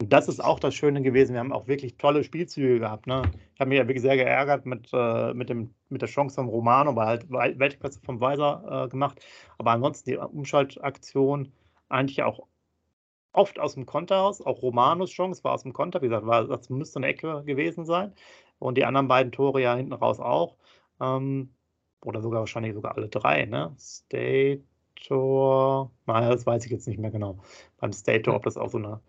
und 0.00 0.12
das 0.12 0.28
ist 0.28 0.40
auch 0.44 0.60
das 0.60 0.74
Schöne 0.74 1.00
gewesen, 1.02 1.32
wir 1.32 1.40
haben 1.40 1.52
auch 1.52 1.66
wirklich 1.66 1.96
tolle 1.96 2.24
Spielzüge 2.24 2.80
gehabt. 2.80 3.06
Ne? 3.06 3.22
Ich 3.54 3.60
habe 3.60 3.70
mich 3.70 3.78
ja 3.78 3.88
wirklich 3.88 4.02
sehr 4.02 4.16
geärgert 4.16 4.66
mit, 4.66 4.90
äh, 4.92 5.32
mit, 5.32 5.48
dem, 5.48 5.70
mit 5.88 6.02
der 6.02 6.08
Chance 6.08 6.34
vom 6.34 6.48
Romano, 6.48 6.94
weil 6.94 7.06
halt 7.06 7.30
Weltklasse 7.30 8.00
vom 8.04 8.20
Weiser 8.20 8.84
äh, 8.84 8.88
gemacht. 8.88 9.24
Aber 9.58 9.70
ansonsten 9.70 10.10
die 10.10 10.16
Umschaltaktion 10.16 11.52
eigentlich 11.88 12.22
auch 12.22 12.46
oft 13.32 13.58
aus 13.58 13.74
dem 13.74 13.86
Konter 13.86 14.22
aus, 14.22 14.42
auch 14.42 14.60
Romanos 14.60 15.10
Chance 15.10 15.42
war 15.44 15.52
aus 15.52 15.62
dem 15.62 15.72
Konter, 15.72 16.02
wie 16.02 16.08
gesagt, 16.08 16.26
war, 16.26 16.46
das 16.46 16.68
müsste 16.68 16.98
eine 16.98 17.06
Ecke 17.06 17.42
gewesen 17.44 17.86
sein 17.86 18.12
und 18.62 18.78
die 18.78 18.84
anderen 18.84 19.08
beiden 19.08 19.32
Tore 19.32 19.60
ja 19.60 19.74
hinten 19.74 19.92
raus 19.92 20.20
auch. 20.20 20.56
Ähm, 21.00 21.50
oder 22.04 22.20
sogar 22.20 22.40
wahrscheinlich 22.40 22.74
sogar 22.74 22.96
alle 22.96 23.08
drei, 23.08 23.44
ne? 23.44 23.74
Stator, 23.78 25.90
naja, 26.06 26.30
das 26.30 26.46
weiß 26.46 26.64
ich 26.64 26.70
jetzt 26.70 26.88
nicht 26.88 26.98
mehr 26.98 27.10
genau. 27.10 27.38
Beim 27.78 27.92
Stator, 27.92 28.34
ob 28.34 28.44
das 28.44 28.56
auch 28.56 28.70
so 28.70 28.78
eine, 28.78 29.00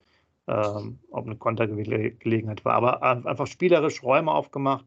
ähm, 0.47 0.99
ob 1.11 1.25
eine 1.25 1.35
Kontergelegenheit 1.35 2.65
war. 2.65 2.73
Aber 2.73 3.03
einfach 3.03 3.47
spielerisch 3.47 4.03
Räume 4.03 4.31
aufgemacht. 4.31 4.85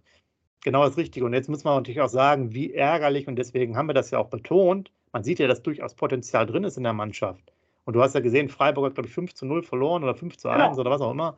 Genau 0.63 0.85
das 0.85 0.97
Richtige. 0.97 1.27
Und 1.27 1.33
jetzt 1.33 1.49
muss 1.49 1.65
man 1.65 1.77
natürlich 1.77 2.01
auch 2.01 2.09
sagen, 2.09 2.53
wie 2.53 2.73
ärgerlich, 2.73 3.29
und 3.29 3.37
deswegen 3.37 3.77
haben 3.77 3.89
wir 3.89 3.95
das 3.95 4.11
ja 4.11 4.19
auch 4.19 4.29
betont. 4.29 4.91
Man 5.13 5.25
sieht 5.25 5.39
ja, 5.39 5.47
dass 5.47 5.63
durchaus 5.63 5.95
Potenzial 5.95 6.47
drin 6.47 6.65
ist 6.65 6.77
in 6.77 6.83
der 6.83 6.93
Mannschaft. 6.93 7.53
Und 7.85 7.95
du 7.95 8.03
hast 8.03 8.15
ja 8.15 8.21
gesehen, 8.21 8.49
Freiburg 8.49 8.87
hat, 8.87 8.95
glaube 8.95 9.09
ich, 9.09 9.15
5 9.15 9.35
zu 9.35 9.47
0 9.47 9.63
verloren 9.63 10.03
oder 10.03 10.15
5 10.15 10.37
zu 10.37 10.49
1 10.49 10.61
genau. 10.61 10.81
oder 10.81 10.91
was 10.91 11.01
auch 11.01 11.13
immer. 11.13 11.37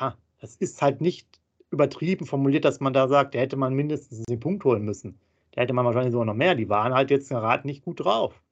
Ja, 0.00 0.16
das 0.40 0.56
ist 0.56 0.82
halt 0.82 1.00
nicht 1.00 1.40
übertrieben 1.70 2.26
formuliert, 2.26 2.64
dass 2.64 2.80
man 2.80 2.92
da 2.92 3.08
sagt, 3.08 3.34
da 3.34 3.38
hätte 3.38 3.56
man 3.56 3.74
mindestens 3.74 4.24
den 4.24 4.40
Punkt 4.40 4.64
holen 4.64 4.84
müssen. 4.84 5.18
Da 5.52 5.62
hätte 5.62 5.72
man 5.72 5.84
wahrscheinlich 5.84 6.12
sogar 6.12 6.26
noch 6.26 6.34
mehr. 6.34 6.54
Die 6.54 6.68
waren 6.68 6.94
halt 6.94 7.10
jetzt 7.10 7.28
gerade 7.28 7.66
nicht 7.66 7.82
gut 7.84 8.00
drauf. 8.00 8.42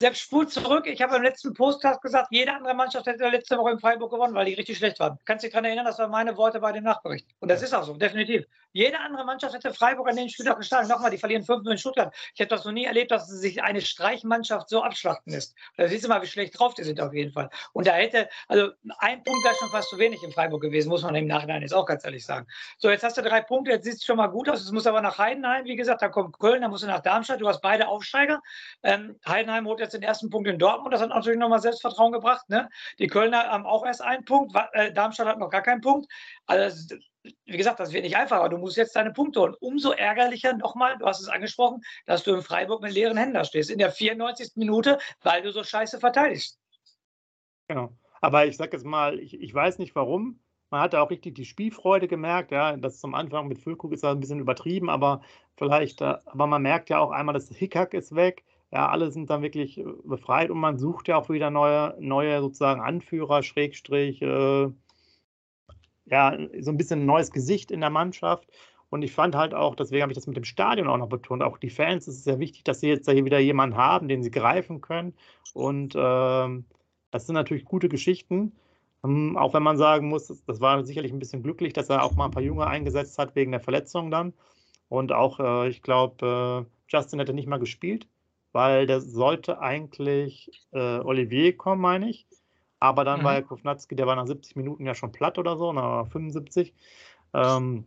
Selbst 0.00 0.22
spult 0.22 0.50
zurück. 0.50 0.86
Ich 0.86 1.02
habe 1.02 1.16
im 1.16 1.22
letzten 1.22 1.54
Podcast 1.54 2.00
gesagt, 2.02 2.28
jede 2.30 2.54
andere 2.54 2.74
Mannschaft 2.74 3.06
hätte 3.06 3.28
letzte 3.28 3.58
Woche 3.58 3.72
in 3.72 3.80
Freiburg 3.80 4.12
gewonnen, 4.12 4.34
weil 4.34 4.46
die 4.46 4.54
richtig 4.54 4.78
schlecht 4.78 5.00
waren. 5.00 5.18
Kannst 5.24 5.42
du 5.42 5.48
dich 5.48 5.52
daran 5.52 5.64
erinnern, 5.64 5.86
das 5.86 5.98
waren 5.98 6.10
meine 6.10 6.36
Worte 6.36 6.60
bei 6.60 6.70
dem 6.70 6.84
Nachbericht. 6.84 7.26
Und 7.40 7.50
das 7.50 7.62
ist 7.62 7.74
auch 7.74 7.82
so, 7.82 7.94
definitiv. 7.94 8.44
Jede 8.72 9.00
andere 9.00 9.24
Mannschaft 9.24 9.54
hätte 9.54 9.74
Freiburg 9.74 10.08
an 10.08 10.16
den 10.16 10.28
Spieltag 10.28 10.58
geschlagen. 10.58 10.88
Nochmal, 10.88 11.10
die 11.10 11.18
verlieren 11.18 11.42
5 11.42 11.66
in 11.66 11.78
Stuttgart. 11.78 12.14
Ich 12.34 12.40
habe 12.40 12.48
das 12.48 12.64
noch 12.64 12.72
nie 12.72 12.84
erlebt, 12.84 13.10
dass 13.10 13.26
sich 13.26 13.62
eine 13.62 13.80
Streichmannschaft 13.80 14.68
so 14.68 14.82
abschlachten 14.82 15.32
lässt. 15.32 15.56
Da 15.76 15.88
siehst 15.88 16.04
du 16.04 16.08
mal, 16.08 16.22
wie 16.22 16.26
schlecht 16.26 16.58
drauf 16.58 16.74
die 16.74 16.84
sind 16.84 17.00
auf 17.00 17.12
jeden 17.12 17.32
Fall. 17.32 17.50
Und 17.72 17.88
da 17.88 17.94
hätte, 17.94 18.28
also 18.46 18.70
ein 18.98 19.24
Punkt 19.24 19.44
wäre 19.44 19.54
schon 19.56 19.70
fast 19.70 19.88
zu 19.88 19.98
wenig 19.98 20.22
in 20.22 20.30
Freiburg 20.30 20.62
gewesen, 20.62 20.90
muss 20.90 21.02
man 21.02 21.14
im 21.16 21.26
Nachhinein 21.26 21.62
jetzt 21.62 21.74
auch 21.74 21.86
ganz 21.86 22.04
ehrlich 22.04 22.24
sagen. 22.24 22.46
So, 22.76 22.90
jetzt 22.90 23.02
hast 23.02 23.16
du 23.16 23.22
drei 23.22 23.40
Punkte, 23.40 23.72
jetzt 23.72 23.84
sieht 23.84 23.94
es 23.94 24.04
schon 24.04 24.18
mal 24.18 24.28
gut 24.28 24.48
aus. 24.48 24.60
Es 24.60 24.70
muss 24.70 24.86
aber 24.86 25.00
nach 25.00 25.18
Heidenheim, 25.18 25.64
wie 25.64 25.76
gesagt, 25.76 26.02
da 26.02 26.08
kommt 26.08 26.38
Köln, 26.38 26.62
da 26.62 26.68
musst 26.68 26.84
du 26.84 26.86
nach 26.86 27.00
Darmstadt. 27.00 27.40
Du 27.40 27.48
hast 27.48 27.60
beide 27.62 27.88
Aufsteiger. 27.88 28.40
Ähm, 28.82 29.18
Heidenheim 29.26 29.66
holt 29.66 29.80
jetzt 29.80 29.87
den 29.94 30.02
ersten 30.02 30.30
Punkt 30.30 30.48
in 30.48 30.58
Dortmund. 30.58 30.92
Das 30.92 31.00
hat 31.00 31.10
natürlich 31.10 31.38
nochmal 31.38 31.60
Selbstvertrauen 31.60 32.12
gebracht. 32.12 32.48
Ne? 32.48 32.68
Die 32.98 33.06
Kölner 33.06 33.44
haben 33.44 33.66
auch 33.66 33.84
erst 33.84 34.02
einen 34.02 34.24
Punkt. 34.24 34.56
Äh, 34.72 34.92
Darmstadt 34.92 35.26
hat 35.26 35.38
noch 35.38 35.50
gar 35.50 35.62
keinen 35.62 35.80
Punkt. 35.80 36.10
Also, 36.46 36.94
wie 37.22 37.56
gesagt, 37.56 37.80
das 37.80 37.92
wird 37.92 38.04
nicht 38.04 38.16
einfacher. 38.16 38.48
Du 38.48 38.58
musst 38.58 38.76
jetzt 38.76 38.96
deine 38.96 39.12
Punkte 39.12 39.40
holen. 39.40 39.54
Umso 39.60 39.92
ärgerlicher 39.92 40.54
nochmal, 40.54 40.96
du 40.98 41.06
hast 41.06 41.20
es 41.20 41.28
angesprochen, 41.28 41.82
dass 42.06 42.22
du 42.22 42.34
in 42.34 42.42
Freiburg 42.42 42.82
mit 42.82 42.92
leeren 42.92 43.16
Händen 43.16 43.44
stehst. 43.44 43.70
In 43.70 43.78
der 43.78 43.92
94. 43.92 44.52
Minute, 44.56 44.98
weil 45.22 45.42
du 45.42 45.52
so 45.52 45.62
scheiße 45.62 45.98
verteidigst. 45.98 46.58
Genau. 47.68 47.92
Aber 48.20 48.46
ich 48.46 48.56
sage 48.56 48.76
jetzt 48.76 48.86
mal, 48.86 49.18
ich, 49.18 49.40
ich 49.40 49.54
weiß 49.54 49.78
nicht 49.78 49.94
warum. 49.94 50.40
Man 50.70 50.80
hat 50.82 50.94
auch 50.94 51.10
richtig 51.10 51.34
die 51.34 51.44
Spielfreude 51.44 52.08
gemerkt. 52.08 52.50
Ja, 52.50 52.76
das 52.76 53.00
zum 53.00 53.14
Anfang 53.14 53.48
mit 53.48 53.58
Füllkrug 53.58 53.92
ist 53.92 54.04
ein 54.04 54.20
bisschen 54.20 54.40
übertrieben, 54.40 54.90
aber 54.90 55.22
vielleicht, 55.56 56.00
äh, 56.00 56.16
aber 56.26 56.46
man 56.46 56.62
merkt 56.62 56.90
ja 56.90 56.98
auch 56.98 57.10
einmal, 57.10 57.34
das 57.34 57.48
Hickhack 57.48 57.94
ist 57.94 58.14
weg. 58.14 58.44
Ja, 58.70 58.88
alle 58.88 59.10
sind 59.10 59.30
dann 59.30 59.42
wirklich 59.42 59.78
äh, 59.78 59.84
befreit 60.04 60.50
und 60.50 60.58
man 60.58 60.78
sucht 60.78 61.08
ja 61.08 61.16
auch 61.16 61.28
wieder 61.30 61.50
neue, 61.50 61.96
neue 62.00 62.40
sozusagen 62.40 62.82
Anführer, 62.82 63.42
Schrägstrich, 63.42 64.20
äh, 64.22 64.68
ja, 66.06 66.38
so 66.60 66.70
ein 66.70 66.76
bisschen 66.76 67.00
ein 67.00 67.06
neues 67.06 67.30
Gesicht 67.30 67.70
in 67.70 67.80
der 67.80 67.90
Mannschaft. 67.90 68.48
Und 68.90 69.02
ich 69.02 69.12
fand 69.12 69.34
halt 69.34 69.54
auch, 69.54 69.74
deswegen 69.74 70.02
habe 70.02 70.12
ich 70.12 70.16
das 70.16 70.26
mit 70.26 70.36
dem 70.36 70.44
Stadion 70.44 70.88
auch 70.88 70.96
noch 70.96 71.08
betont, 71.08 71.42
auch 71.42 71.58
die 71.58 71.70
Fans, 71.70 72.06
es 72.08 72.16
ist 72.16 72.24
sehr 72.24 72.38
wichtig, 72.38 72.64
dass 72.64 72.80
sie 72.80 72.88
jetzt 72.88 73.10
hier 73.10 73.24
wieder 73.24 73.38
jemanden 73.38 73.76
haben, 73.76 74.08
den 74.08 74.22
sie 74.22 74.30
greifen 74.30 74.80
können. 74.80 75.14
Und 75.54 75.94
äh, 75.94 75.98
das 77.10 77.26
sind 77.26 77.34
natürlich 77.34 77.64
gute 77.64 77.88
Geschichten. 77.88 78.52
Ähm, 79.04 79.36
auch 79.36 79.54
wenn 79.54 79.62
man 79.62 79.76
sagen 79.78 80.08
muss, 80.08 80.28
das, 80.28 80.44
das, 80.44 80.60
war 80.60 80.84
sicherlich 80.84 81.12
ein 81.12 81.18
bisschen 81.18 81.42
glücklich, 81.42 81.72
dass 81.74 81.90
er 81.90 82.02
auch 82.02 82.14
mal 82.16 82.26
ein 82.26 82.30
paar 82.30 82.42
Junge 82.42 82.66
eingesetzt 82.66 83.18
hat 83.18 83.34
wegen 83.36 83.52
der 83.52 83.60
Verletzung 83.60 84.10
dann. 84.10 84.32
Und 84.88 85.12
auch, 85.12 85.38
äh, 85.40 85.68
ich 85.68 85.82
glaube, 85.82 86.66
äh, 86.66 86.70
Justin 86.88 87.18
hätte 87.20 87.34
nicht 87.34 87.48
mal 87.48 87.58
gespielt 87.58 88.08
weil 88.58 88.88
der 88.88 89.00
sollte 89.00 89.60
eigentlich 89.60 90.50
äh, 90.72 90.98
Olivier 90.98 91.56
kommen, 91.56 91.80
meine 91.80 92.10
ich. 92.10 92.26
Aber 92.80 93.04
dann 93.04 93.20
mhm. 93.20 93.24
war 93.24 93.34
ja 93.34 93.42
Kovnatski, 93.42 93.94
der 93.94 94.08
war 94.08 94.16
nach 94.16 94.26
70 94.26 94.56
Minuten 94.56 94.84
ja 94.84 94.96
schon 94.96 95.12
platt 95.12 95.38
oder 95.38 95.56
so, 95.56 95.72
nach 95.72 96.08
75. 96.08 96.74
Ähm, 97.34 97.84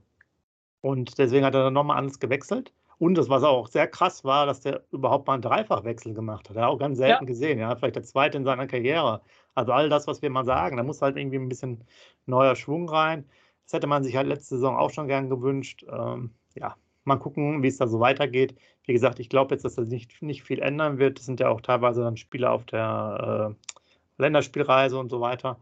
und 0.80 1.18
deswegen 1.18 1.44
hat 1.44 1.56
er 1.56 1.66
dann 1.66 1.74
nochmal 1.74 1.98
anders 1.98 2.20
gewechselt. 2.20 2.72
Und 3.00 3.16
das, 3.16 3.28
was 3.28 3.44
auch 3.44 3.68
sehr 3.68 3.86
krass 3.86 4.24
war, 4.24 4.46
dass 4.46 4.62
der 4.62 4.86
überhaupt 4.94 5.28
mal 5.28 5.34
einen 5.34 5.42
Dreifachwechsel 5.42 6.14
gemacht 6.14 6.50
hat. 6.50 6.56
Er 6.56 6.62
hat 6.64 6.70
auch 6.70 6.80
ganz 6.80 7.00
selten 7.00 7.26
ja. 7.26 7.28
gesehen. 7.28 7.60
Ja, 7.60 7.76
vielleicht 7.76 7.98
der 7.98 8.04
zweite 8.04 8.38
in 8.38 8.46
seiner 8.46 8.68
Karriere. 8.68 9.20
Also 9.56 9.74
all 9.74 9.90
das, 9.90 10.08
was 10.08 10.22
wir 10.22 10.30
mal 10.30 10.46
sagen, 10.46 10.78
da 10.78 10.84
muss 10.84 11.02
halt 11.02 11.18
irgendwie 11.18 11.38
ein 11.38 11.50
bisschen 11.50 11.84
neuer 12.28 12.56
Schwung 12.56 12.88
rein. 12.88 13.26
Das 13.66 13.74
hätte 13.74 13.88
man 13.88 14.06
sich 14.06 14.16
halt 14.16 14.28
letzte 14.28 14.56
Saison 14.56 14.78
auch 14.78 14.92
schon 14.92 15.10
gern 15.10 15.30
gewünscht. 15.30 15.84
Ähm, 15.92 16.32
ja, 16.56 16.78
mal 17.04 17.18
gucken, 17.18 17.62
wie 17.62 17.68
es 17.68 17.78
da 17.78 17.88
so 17.88 18.00
weitergeht. 18.00 18.56
Wie 18.86 18.94
gesagt, 18.94 19.20
ich 19.20 19.30
glaube 19.30 19.54
jetzt, 19.54 19.64
dass 19.64 19.76
das 19.76 19.88
nicht, 19.88 20.22
nicht 20.22 20.44
viel 20.44 20.60
ändern 20.60 20.98
wird. 20.98 21.20
Das 21.20 21.26
sind 21.26 21.40
ja 21.40 21.50
auch 21.50 21.62
teilweise 21.62 22.04
dann 22.04 22.18
Spieler 22.18 22.52
auf 22.52 22.66
der 22.66 23.56
äh, 23.56 24.22
Länderspielreise 24.22 24.98
und 24.98 25.10
so 25.10 25.22
weiter. 25.22 25.58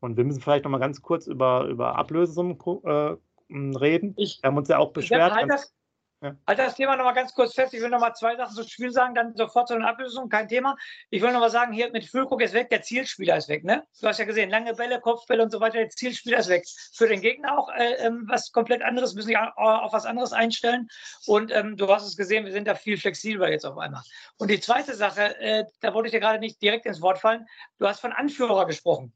Und 0.00 0.16
wir 0.16 0.24
müssen 0.24 0.40
vielleicht 0.40 0.64
noch 0.64 0.70
mal 0.70 0.78
ganz 0.78 1.02
kurz 1.02 1.26
über, 1.26 1.64
über 1.64 1.96
Ablösungen 1.96 2.58
äh, 2.84 3.16
reden. 3.50 4.14
Ich, 4.16 4.42
wir 4.42 4.48
haben 4.48 4.56
uns 4.56 4.68
ja 4.68 4.78
auch 4.78 4.92
beschwert. 4.92 5.32
Halt 5.32 5.50
das, 5.50 5.74
Halt 6.20 6.58
das 6.58 6.74
Thema 6.74 6.96
nochmal 6.96 7.14
ganz 7.14 7.32
kurz 7.32 7.54
fest. 7.54 7.72
Ich 7.74 7.80
will 7.80 7.90
nochmal 7.90 8.12
zwei 8.14 8.34
Sachen 8.34 8.54
zum 8.54 8.66
Spiel 8.66 8.90
sagen, 8.90 9.14
dann 9.14 9.36
sofort 9.36 9.68
zu 9.68 9.74
den 9.74 9.84
Ablösungen, 9.84 10.28
kein 10.28 10.48
Thema. 10.48 10.76
Ich 11.10 11.22
will 11.22 11.30
nochmal 11.32 11.50
sagen, 11.50 11.72
hier 11.72 11.92
mit 11.92 12.04
Füllkrug 12.04 12.42
ist 12.42 12.54
weg, 12.54 12.70
der 12.70 12.82
Zielspieler 12.82 13.36
ist 13.36 13.48
weg. 13.48 13.62
Ne? 13.62 13.86
Du 14.00 14.08
hast 14.08 14.18
ja 14.18 14.24
gesehen, 14.24 14.50
lange 14.50 14.74
Bälle, 14.74 15.00
Kopfbälle 15.00 15.44
und 15.44 15.50
so 15.50 15.60
weiter, 15.60 15.78
der 15.78 15.90
Zielspieler 15.90 16.38
ist 16.38 16.48
weg. 16.48 16.64
Für 16.92 17.06
den 17.06 17.20
Gegner 17.20 17.56
auch 17.56 17.68
äh, 17.68 17.94
ähm, 18.04 18.24
was 18.28 18.50
komplett 18.50 18.82
anderes, 18.82 19.14
müssen 19.14 19.28
sich 19.28 19.36
auf 19.36 19.92
was 19.92 20.06
anderes 20.06 20.32
einstellen. 20.32 20.88
Und 21.26 21.52
ähm, 21.52 21.76
du 21.76 21.88
hast 21.88 22.04
es 22.04 22.16
gesehen, 22.16 22.44
wir 22.44 22.52
sind 22.52 22.66
da 22.66 22.74
viel 22.74 22.98
flexibler 22.98 23.50
jetzt 23.50 23.64
auf 23.64 23.78
einmal. 23.78 24.02
Und 24.38 24.50
die 24.50 24.58
zweite 24.58 24.94
Sache, 24.94 25.38
äh, 25.38 25.66
da 25.80 25.94
wollte 25.94 26.08
ich 26.08 26.12
dir 26.12 26.20
gerade 26.20 26.40
nicht 26.40 26.60
direkt 26.60 26.86
ins 26.86 27.00
Wort 27.00 27.18
fallen, 27.18 27.46
du 27.78 27.86
hast 27.86 28.00
von 28.00 28.12
Anführer 28.12 28.66
gesprochen. 28.66 29.12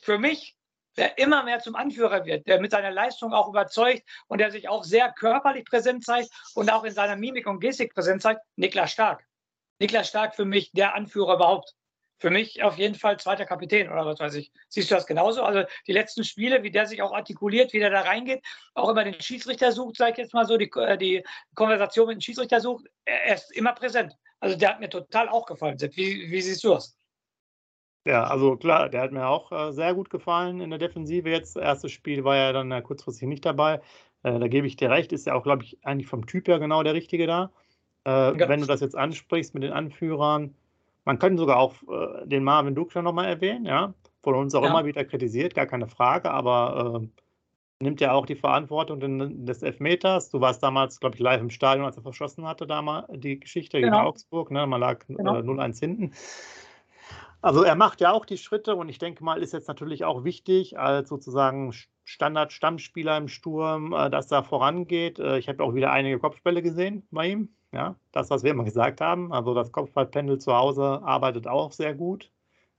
Für 0.00 0.18
mich 0.18 0.56
der 1.00 1.16
immer 1.16 1.42
mehr 1.42 1.60
zum 1.60 1.76
Anführer 1.76 2.26
wird, 2.26 2.46
der 2.46 2.60
mit 2.60 2.70
seiner 2.70 2.90
Leistung 2.90 3.32
auch 3.32 3.48
überzeugt 3.48 4.02
und 4.28 4.38
der 4.38 4.50
sich 4.50 4.68
auch 4.68 4.84
sehr 4.84 5.10
körperlich 5.10 5.64
präsent 5.64 6.04
zeigt 6.04 6.28
und 6.54 6.70
auch 6.70 6.84
in 6.84 6.92
seiner 6.92 7.16
Mimik 7.16 7.46
und 7.46 7.58
Gestik 7.58 7.94
präsent 7.94 8.20
zeigt, 8.20 8.42
Niklas 8.56 8.92
Stark. 8.92 9.26
Niklas 9.78 10.08
Stark 10.08 10.36
für 10.36 10.44
mich 10.44 10.70
der 10.72 10.94
Anführer 10.94 11.36
überhaupt. 11.36 11.72
Für 12.18 12.28
mich 12.28 12.62
auf 12.62 12.76
jeden 12.76 12.96
Fall 12.96 13.18
zweiter 13.18 13.46
Kapitän 13.46 13.90
oder 13.90 14.04
was 14.04 14.20
weiß 14.20 14.34
ich. 14.34 14.52
Siehst 14.68 14.90
du 14.90 14.94
das 14.94 15.06
genauso? 15.06 15.42
Also 15.42 15.64
die 15.86 15.94
letzten 15.94 16.22
Spiele, 16.22 16.62
wie 16.62 16.70
der 16.70 16.84
sich 16.84 17.00
auch 17.00 17.14
artikuliert, 17.14 17.72
wie 17.72 17.78
der 17.78 17.88
da 17.88 18.02
reingeht, 18.02 18.44
auch 18.74 18.90
immer 18.90 19.04
den 19.04 19.18
Schiedsrichter 19.18 19.72
sucht, 19.72 19.96
sage 19.96 20.12
ich 20.12 20.18
jetzt 20.18 20.34
mal 20.34 20.44
so, 20.44 20.58
die, 20.58 20.70
äh, 20.76 20.98
die 20.98 21.24
Konversation 21.54 22.08
mit 22.08 22.16
dem 22.16 22.20
Schiedsrichter 22.20 22.60
sucht, 22.60 22.84
er 23.06 23.36
ist 23.36 23.50
immer 23.52 23.72
präsent. 23.72 24.14
Also 24.38 24.54
der 24.54 24.68
hat 24.68 24.80
mir 24.80 24.90
total 24.90 25.30
auch 25.30 25.46
gefallen. 25.46 25.80
Wie, 25.80 26.30
wie 26.30 26.42
siehst 26.42 26.62
du 26.62 26.74
das? 26.74 26.99
Ja, 28.06 28.24
also 28.24 28.56
klar, 28.56 28.88
der 28.88 29.02
hat 29.02 29.12
mir 29.12 29.28
auch 29.28 29.52
äh, 29.52 29.72
sehr 29.72 29.94
gut 29.94 30.08
gefallen 30.08 30.60
in 30.60 30.70
der 30.70 30.78
Defensive 30.78 31.28
jetzt. 31.28 31.56
Das 31.56 31.62
erste 31.62 31.88
Spiel 31.88 32.24
war 32.24 32.36
ja 32.36 32.52
dann 32.52 32.72
äh, 32.72 32.80
kurzfristig 32.80 33.28
nicht 33.28 33.44
dabei. 33.44 33.80
Äh, 34.22 34.38
da 34.38 34.48
gebe 34.48 34.66
ich 34.66 34.76
dir 34.76 34.90
recht, 34.90 35.12
ist 35.12 35.26
ja 35.26 35.34
auch, 35.34 35.42
glaube 35.42 35.64
ich, 35.64 35.78
eigentlich 35.84 36.06
vom 36.06 36.26
Typ 36.26 36.48
her 36.48 36.58
genau 36.58 36.82
der 36.82 36.94
Richtige 36.94 37.26
da. 37.26 37.50
Äh, 38.06 38.38
ja. 38.38 38.48
Wenn 38.48 38.60
du 38.60 38.66
das 38.66 38.80
jetzt 38.80 38.96
ansprichst 38.96 39.52
mit 39.52 39.62
den 39.62 39.72
Anführern, 39.72 40.54
man 41.04 41.18
könnte 41.18 41.40
sogar 41.40 41.58
auch 41.58 41.74
äh, 41.82 42.26
den 42.26 42.44
Marvin 42.44 42.74
Duckler 42.74 43.02
nochmal 43.02 43.26
erwähnen, 43.26 43.66
ja. 43.66 43.94
Von 44.22 44.34
uns 44.34 44.54
auch 44.54 44.62
ja. 44.62 44.70
immer 44.70 44.84
wieder 44.84 45.04
kritisiert, 45.04 45.54
gar 45.54 45.66
keine 45.66 45.86
Frage, 45.86 46.30
aber 46.30 47.00
äh, 47.02 47.06
nimmt 47.82 48.00
ja 48.00 48.12
auch 48.12 48.26
die 48.26 48.36
Verantwortung 48.36 49.44
des 49.46 49.62
Elfmeters. 49.62 50.30
Du 50.30 50.40
warst 50.40 50.62
damals, 50.62 51.00
glaube 51.00 51.16
ich, 51.16 51.20
live 51.20 51.40
im 51.40 51.50
Stadion, 51.50 51.86
als 51.86 51.96
er 51.96 52.02
verschossen 52.02 52.46
hatte, 52.46 52.66
damals 52.66 53.06
die 53.10 53.40
Geschichte 53.40 53.80
genau. 53.80 53.96
gegen 53.96 54.06
Augsburg, 54.06 54.50
ne? 54.50 54.66
Man 54.66 54.80
lag 54.80 55.06
genau. 55.06 55.36
0-1 55.36 55.80
hinten. 55.80 56.12
Also 57.42 57.62
er 57.62 57.74
macht 57.74 58.00
ja 58.00 58.12
auch 58.12 58.26
die 58.26 58.36
Schritte 58.36 58.76
und 58.76 58.88
ich 58.88 58.98
denke 58.98 59.24
mal, 59.24 59.42
ist 59.42 59.52
jetzt 59.52 59.68
natürlich 59.68 60.04
auch 60.04 60.24
wichtig 60.24 60.78
als 60.78 61.08
sozusagen 61.08 61.72
Standard-Stammspieler 62.04 63.16
im 63.16 63.28
Sturm, 63.28 63.92
äh, 63.92 64.10
dass 64.10 64.26
da 64.26 64.42
vorangeht. 64.42 65.18
Äh, 65.18 65.38
ich 65.38 65.48
habe 65.48 65.62
auch 65.62 65.74
wieder 65.74 65.92
einige 65.92 66.18
Kopfbälle 66.18 66.62
gesehen 66.62 67.06
bei 67.10 67.28
ihm. 67.28 67.48
Ja, 67.72 67.94
das, 68.12 68.30
was 68.30 68.42
wir 68.42 68.50
immer 68.50 68.64
gesagt 68.64 69.00
haben. 69.00 69.32
Also 69.32 69.54
das 69.54 69.70
Kopfballpendel 69.70 70.38
zu 70.38 70.52
Hause 70.54 71.00
arbeitet 71.04 71.46
auch 71.46 71.70
sehr 71.72 71.94
gut. 71.94 72.30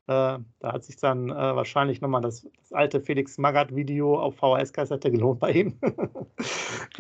Äh, 0.08 0.40
da 0.60 0.74
hat 0.74 0.84
sich 0.84 0.98
dann 0.98 1.30
wahrscheinlich 1.30 2.02
nochmal 2.02 2.22
das, 2.22 2.48
das 2.58 2.74
alte 2.74 3.00
Felix 3.00 3.38
Magath-Video 3.38 4.20
auf 4.20 4.36
VHS-Kassette 4.36 5.10
gelohnt 5.10 5.40
bei 5.40 5.52
ihm. 5.52 5.80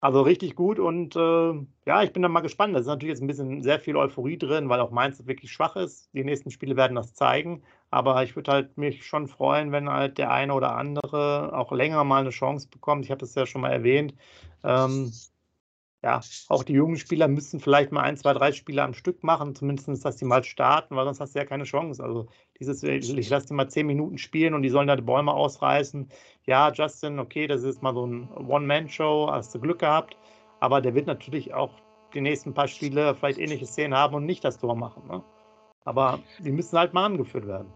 also 0.00 0.22
richtig 0.22 0.56
gut 0.56 0.78
und 0.78 1.14
äh, 1.14 1.52
ja, 1.86 2.02
ich 2.02 2.12
bin 2.12 2.22
dann 2.22 2.32
mal 2.32 2.40
gespannt. 2.40 2.74
Da 2.74 2.80
ist 2.80 2.86
natürlich 2.86 3.12
jetzt 3.12 3.22
ein 3.22 3.26
bisschen 3.26 3.62
sehr 3.62 3.78
viel 3.78 3.96
Euphorie 3.96 4.38
drin, 4.38 4.68
weil 4.70 4.80
auch 4.80 4.90
Mainz 4.90 5.26
wirklich 5.26 5.52
schwach 5.52 5.76
ist. 5.76 6.08
Die 6.14 6.24
nächsten 6.24 6.50
Spiele 6.50 6.76
werden 6.76 6.94
das 6.94 7.12
zeigen. 7.12 7.62
Aber 7.90 8.22
ich 8.22 8.34
würde 8.34 8.52
halt 8.52 8.78
mich 8.78 9.04
schon 9.04 9.26
freuen, 9.26 9.72
wenn 9.72 9.90
halt 9.90 10.16
der 10.16 10.30
eine 10.30 10.54
oder 10.54 10.74
andere 10.76 11.52
auch 11.56 11.72
länger 11.72 12.02
mal 12.04 12.20
eine 12.20 12.30
Chance 12.30 12.68
bekommt. 12.70 13.04
Ich 13.04 13.10
habe 13.10 13.24
es 13.24 13.34
ja 13.34 13.44
schon 13.44 13.60
mal 13.60 13.72
erwähnt. 13.72 14.14
Ähm, 14.64 15.12
ja, 16.02 16.20
auch 16.48 16.64
die 16.64 16.72
jungen 16.72 16.96
Spieler 16.96 17.28
müssen 17.28 17.60
vielleicht 17.60 17.92
mal 17.92 18.00
ein, 18.00 18.16
zwei, 18.16 18.32
drei 18.32 18.52
Spiele 18.52 18.82
am 18.82 18.94
Stück 18.94 19.22
machen, 19.22 19.54
zumindest, 19.54 20.02
dass 20.02 20.16
die 20.16 20.24
mal 20.24 20.42
starten, 20.44 20.96
weil 20.96 21.04
sonst 21.04 21.20
hast 21.20 21.34
du 21.34 21.40
ja 21.40 21.44
keine 21.44 21.64
Chance. 21.64 22.02
Also 22.02 22.28
dieses, 22.58 22.82
ich 22.82 23.28
lasse 23.28 23.48
die 23.48 23.52
mal 23.54 23.68
zehn 23.68 23.86
Minuten 23.86 24.16
spielen 24.16 24.54
und 24.54 24.62
die 24.62 24.70
sollen 24.70 24.86
da 24.86 24.96
die 24.96 25.02
Bäume 25.02 25.34
ausreißen. 25.34 26.08
Ja, 26.50 26.72
Justin, 26.72 27.20
okay, 27.20 27.46
das 27.46 27.62
ist 27.62 27.80
mal 27.80 27.94
so 27.94 28.04
ein 28.04 28.28
One-Man-Show, 28.34 29.28
hast 29.30 29.54
du 29.54 29.60
Glück 29.60 29.78
gehabt, 29.78 30.16
aber 30.58 30.80
der 30.80 30.96
wird 30.96 31.06
natürlich 31.06 31.54
auch 31.54 31.70
die 32.12 32.20
nächsten 32.20 32.52
paar 32.52 32.66
Spiele 32.66 33.14
vielleicht 33.14 33.38
ähnliche 33.38 33.66
Szenen 33.66 33.94
haben 33.94 34.16
und 34.16 34.26
nicht 34.26 34.42
das 34.42 34.58
Tor 34.58 34.74
machen. 34.74 35.06
Ne? 35.06 35.22
Aber 35.84 36.18
die 36.40 36.50
müssen 36.50 36.76
halt 36.76 36.92
mal 36.92 37.04
angeführt 37.04 37.46
werden. 37.46 37.72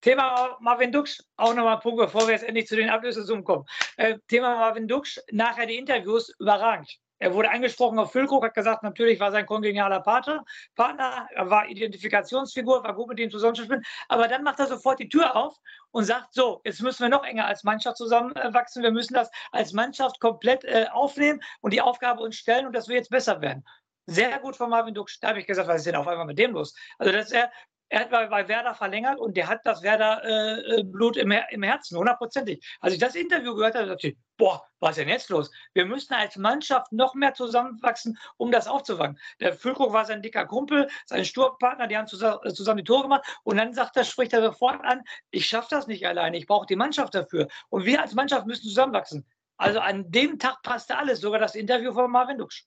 Thema 0.00 0.56
Marvin 0.58 0.90
Duksch, 0.90 1.20
auch 1.36 1.54
nochmal 1.54 1.76
ein 1.76 1.80
Punkt, 1.80 2.00
bevor 2.00 2.22
wir 2.22 2.32
jetzt 2.32 2.42
endlich 2.42 2.66
zu 2.66 2.74
den 2.74 2.90
Ablösesummen 2.90 3.44
kommen. 3.44 3.64
Äh, 3.96 4.18
Thema 4.26 4.56
Marvin 4.56 4.88
Duksch, 4.88 5.20
nachher 5.30 5.66
die 5.66 5.76
Interviews 5.76 6.34
überragend. 6.40 6.98
Er 7.18 7.34
wurde 7.34 7.50
angesprochen 7.50 7.98
auf 7.98 8.12
Füllkrug, 8.12 8.44
hat 8.44 8.54
gesagt, 8.54 8.82
natürlich 8.82 9.18
war 9.18 9.32
sein 9.32 9.46
kongenialer 9.46 10.00
Partner, 10.00 10.44
Partner, 10.76 11.28
er 11.34 11.50
war 11.50 11.68
Identifikationsfigur, 11.68 12.84
war 12.84 12.94
gut 12.94 13.08
mit 13.08 13.18
ihm 13.18 13.30
zusammenzuspielen. 13.30 13.84
Aber 14.08 14.28
dann 14.28 14.42
macht 14.42 14.60
er 14.60 14.66
sofort 14.66 15.00
die 15.00 15.08
Tür 15.08 15.34
auf 15.36 15.56
und 15.90 16.04
sagt, 16.04 16.34
so, 16.34 16.60
jetzt 16.64 16.80
müssen 16.80 17.02
wir 17.02 17.08
noch 17.08 17.24
enger 17.24 17.46
als 17.46 17.64
Mannschaft 17.64 17.96
zusammenwachsen. 17.96 18.82
Wir 18.82 18.92
müssen 18.92 19.14
das 19.14 19.30
als 19.52 19.72
Mannschaft 19.72 20.20
komplett 20.20 20.64
äh, 20.64 20.86
aufnehmen 20.92 21.40
und 21.60 21.72
die 21.72 21.80
Aufgabe 21.80 22.22
uns 22.22 22.36
stellen 22.36 22.66
und 22.66 22.72
das 22.72 22.88
wird 22.88 22.98
jetzt 22.98 23.10
besser 23.10 23.40
werden. 23.40 23.64
Sehr 24.06 24.38
gut 24.38 24.56
von 24.56 24.70
Marvin 24.70 24.94
Duksch. 24.94 25.18
Da 25.20 25.28
habe 25.28 25.40
ich 25.40 25.46
gesagt, 25.46 25.68
was 25.68 25.78
ist 25.78 25.86
denn 25.86 25.96
auf 25.96 26.08
einmal 26.08 26.24
mit 26.26 26.38
dem 26.38 26.52
los? 26.52 26.74
Also, 26.98 27.12
dass 27.12 27.30
er, 27.30 27.50
er 27.88 28.00
hat 28.00 28.10
bei, 28.10 28.48
Werder 28.48 28.74
verlängert 28.74 29.18
und 29.18 29.36
der 29.36 29.48
hat 29.48 29.60
das 29.64 29.82
Werder-Blut 29.82 31.16
äh, 31.16 31.20
im, 31.20 31.32
im 31.50 31.62
Herzen, 31.62 31.96
hundertprozentig. 31.96 32.64
Als 32.80 32.94
ich 32.94 33.00
das 33.00 33.14
Interview 33.14 33.54
gehört 33.54 33.74
habe, 33.74 33.86
dachte 33.86 34.08
ich, 34.08 34.16
boah, 34.36 34.64
was 34.80 34.90
ist 34.90 34.98
denn 34.98 35.08
jetzt 35.08 35.30
los? 35.30 35.50
Wir 35.74 35.86
müssen 35.86 36.14
als 36.14 36.36
Mannschaft 36.36 36.92
noch 36.92 37.14
mehr 37.14 37.34
zusammenwachsen, 37.34 38.18
um 38.36 38.52
das 38.52 38.68
aufzufangen. 38.68 39.18
Der 39.40 39.52
Füllkrug 39.52 39.92
war 39.92 40.04
sein 40.04 40.22
dicker 40.22 40.46
Kumpel, 40.46 40.88
sein 41.06 41.24
Sturmpartner, 41.24 41.86
die 41.86 41.96
haben 41.96 42.06
zusammen 42.06 42.78
die 42.78 42.84
Tore 42.84 43.02
gemacht 43.02 43.24
und 43.42 43.56
dann 43.56 43.72
sagt 43.72 43.96
er, 43.96 44.04
spricht 44.04 44.32
er 44.32 44.42
sofort 44.42 44.84
an, 44.84 45.02
ich 45.30 45.46
schaffe 45.46 45.68
das 45.70 45.86
nicht 45.86 46.06
alleine, 46.06 46.36
ich 46.36 46.46
brauche 46.46 46.66
die 46.66 46.76
Mannschaft 46.76 47.14
dafür. 47.14 47.48
Und 47.70 47.84
wir 47.84 48.00
als 48.00 48.14
Mannschaft 48.14 48.46
müssen 48.46 48.68
zusammenwachsen. 48.68 49.26
Also 49.56 49.80
an 49.80 50.10
dem 50.10 50.38
Tag 50.38 50.62
passte 50.62 50.96
alles, 50.96 51.20
sogar 51.20 51.40
das 51.40 51.54
Interview 51.54 51.92
von 51.92 52.10
Marvin 52.10 52.38
Duksch. 52.38 52.64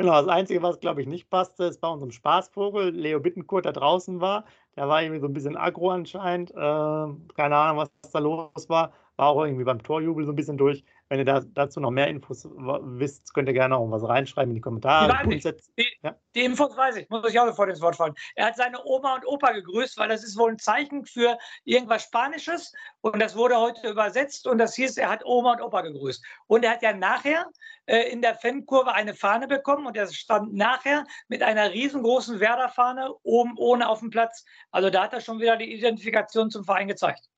Genau, 0.00 0.12
das 0.12 0.28
Einzige, 0.28 0.62
was, 0.62 0.80
glaube 0.80 1.02
ich, 1.02 1.06
nicht 1.06 1.28
passte, 1.28 1.64
ist 1.64 1.78
bei 1.82 1.88
unserem 1.88 2.10
Spaßvogel, 2.10 2.88
Leo 2.88 3.20
Bittenkurt, 3.20 3.66
der 3.66 3.74
draußen 3.74 4.18
war. 4.18 4.46
Der 4.74 4.88
war 4.88 5.02
irgendwie 5.02 5.20
so 5.20 5.26
ein 5.26 5.34
bisschen 5.34 5.58
aggro 5.58 5.90
anscheinend. 5.90 6.52
Äh, 6.52 6.54
keine 6.54 7.54
Ahnung, 7.56 7.76
was 7.76 7.90
da 8.10 8.18
los 8.18 8.70
war. 8.70 8.94
War 9.20 9.28
auch 9.28 9.44
irgendwie 9.44 9.64
beim 9.64 9.82
Torjubel 9.82 10.24
so 10.24 10.32
ein 10.32 10.34
bisschen 10.34 10.56
durch. 10.56 10.82
Wenn 11.10 11.18
ihr 11.18 11.26
da, 11.26 11.40
dazu 11.40 11.78
noch 11.78 11.90
mehr 11.90 12.08
Infos 12.08 12.48
wisst, 12.48 13.34
könnt 13.34 13.48
ihr 13.48 13.52
gerne 13.52 13.76
auch 13.76 13.90
was 13.90 14.08
reinschreiben 14.08 14.52
in 14.52 14.54
die 14.54 14.62
Kommentare. 14.62 15.28
Die, 15.28 15.38
die, 15.38 15.86
ja? 16.02 16.16
die, 16.34 16.42
Infos 16.42 16.74
weiß 16.74 16.96
ich, 16.96 17.10
muss 17.10 17.28
ich 17.28 17.38
auch 17.38 17.46
sofort 17.46 17.68
ins 17.68 17.82
Wort 17.82 17.96
fallen. 17.96 18.14
Er 18.34 18.46
hat 18.46 18.56
seine 18.56 18.82
Oma 18.82 19.16
und 19.16 19.26
Opa 19.26 19.52
gegrüßt, 19.52 19.98
weil 19.98 20.08
das 20.08 20.24
ist 20.24 20.38
wohl 20.38 20.52
ein 20.52 20.58
Zeichen 20.58 21.04
für 21.04 21.36
irgendwas 21.64 22.04
Spanisches 22.04 22.72
und 23.02 23.20
das 23.20 23.36
wurde 23.36 23.58
heute 23.58 23.90
übersetzt 23.90 24.46
und 24.46 24.56
das 24.56 24.74
hieß, 24.74 24.96
er 24.96 25.10
hat 25.10 25.22
Oma 25.26 25.52
und 25.52 25.60
Opa 25.60 25.82
gegrüßt. 25.82 26.24
Und 26.46 26.64
er 26.64 26.70
hat 26.70 26.82
ja 26.82 26.94
nachher 26.94 27.44
äh, 27.84 28.10
in 28.10 28.22
der 28.22 28.36
Fankurve 28.36 28.94
eine 28.94 29.12
Fahne 29.12 29.48
bekommen 29.48 29.86
und 29.86 29.98
er 29.98 30.06
stand 30.06 30.54
nachher 30.54 31.04
mit 31.28 31.42
einer 31.42 31.70
riesengroßen 31.70 32.40
Werder-Fahne 32.40 33.12
oben 33.22 33.52
ohne 33.58 33.86
auf 33.86 33.98
dem 33.98 34.08
Platz. 34.08 34.46
Also 34.70 34.88
da 34.88 35.02
hat 35.02 35.12
er 35.12 35.20
schon 35.20 35.40
wieder 35.40 35.58
die 35.58 35.74
Identifikation 35.74 36.50
zum 36.50 36.64
Verein 36.64 36.88
gezeigt. 36.88 37.28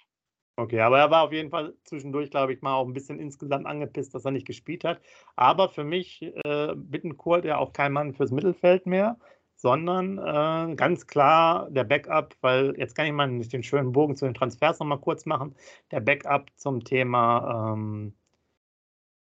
Okay, 0.56 0.80
aber 0.80 0.98
er 0.98 1.10
war 1.10 1.22
auf 1.24 1.32
jeden 1.32 1.50
Fall 1.50 1.74
zwischendurch, 1.84 2.30
glaube 2.30 2.52
ich, 2.52 2.60
mal 2.60 2.74
auch 2.74 2.86
ein 2.86 2.92
bisschen 2.92 3.18
insgesamt 3.18 3.66
angepisst, 3.66 4.14
dass 4.14 4.24
er 4.26 4.32
nicht 4.32 4.46
gespielt 4.46 4.84
hat. 4.84 5.00
Aber 5.34 5.68
für 5.70 5.82
mich 5.82 6.22
äh, 6.22 6.74
Bittenkurt 6.76 7.46
ja 7.46 7.56
auch 7.56 7.72
kein 7.72 7.92
Mann 7.92 8.12
fürs 8.12 8.30
Mittelfeld 8.30 8.84
mehr, 8.86 9.18
sondern 9.56 10.18
äh, 10.18 10.74
ganz 10.76 11.06
klar 11.06 11.70
der 11.70 11.84
Backup, 11.84 12.36
weil 12.42 12.74
jetzt 12.78 12.94
kann 12.94 13.06
ich 13.06 13.12
mal 13.12 13.28
nicht 13.28 13.52
den 13.52 13.62
schönen 13.62 13.92
Bogen 13.92 14.14
zu 14.14 14.26
den 14.26 14.34
Transfers 14.34 14.78
nochmal 14.78 14.98
kurz 15.00 15.24
machen. 15.24 15.54
Der 15.90 16.00
Backup 16.00 16.50
zum 16.56 16.84
Thema 16.84 17.72
ähm, 17.74 18.14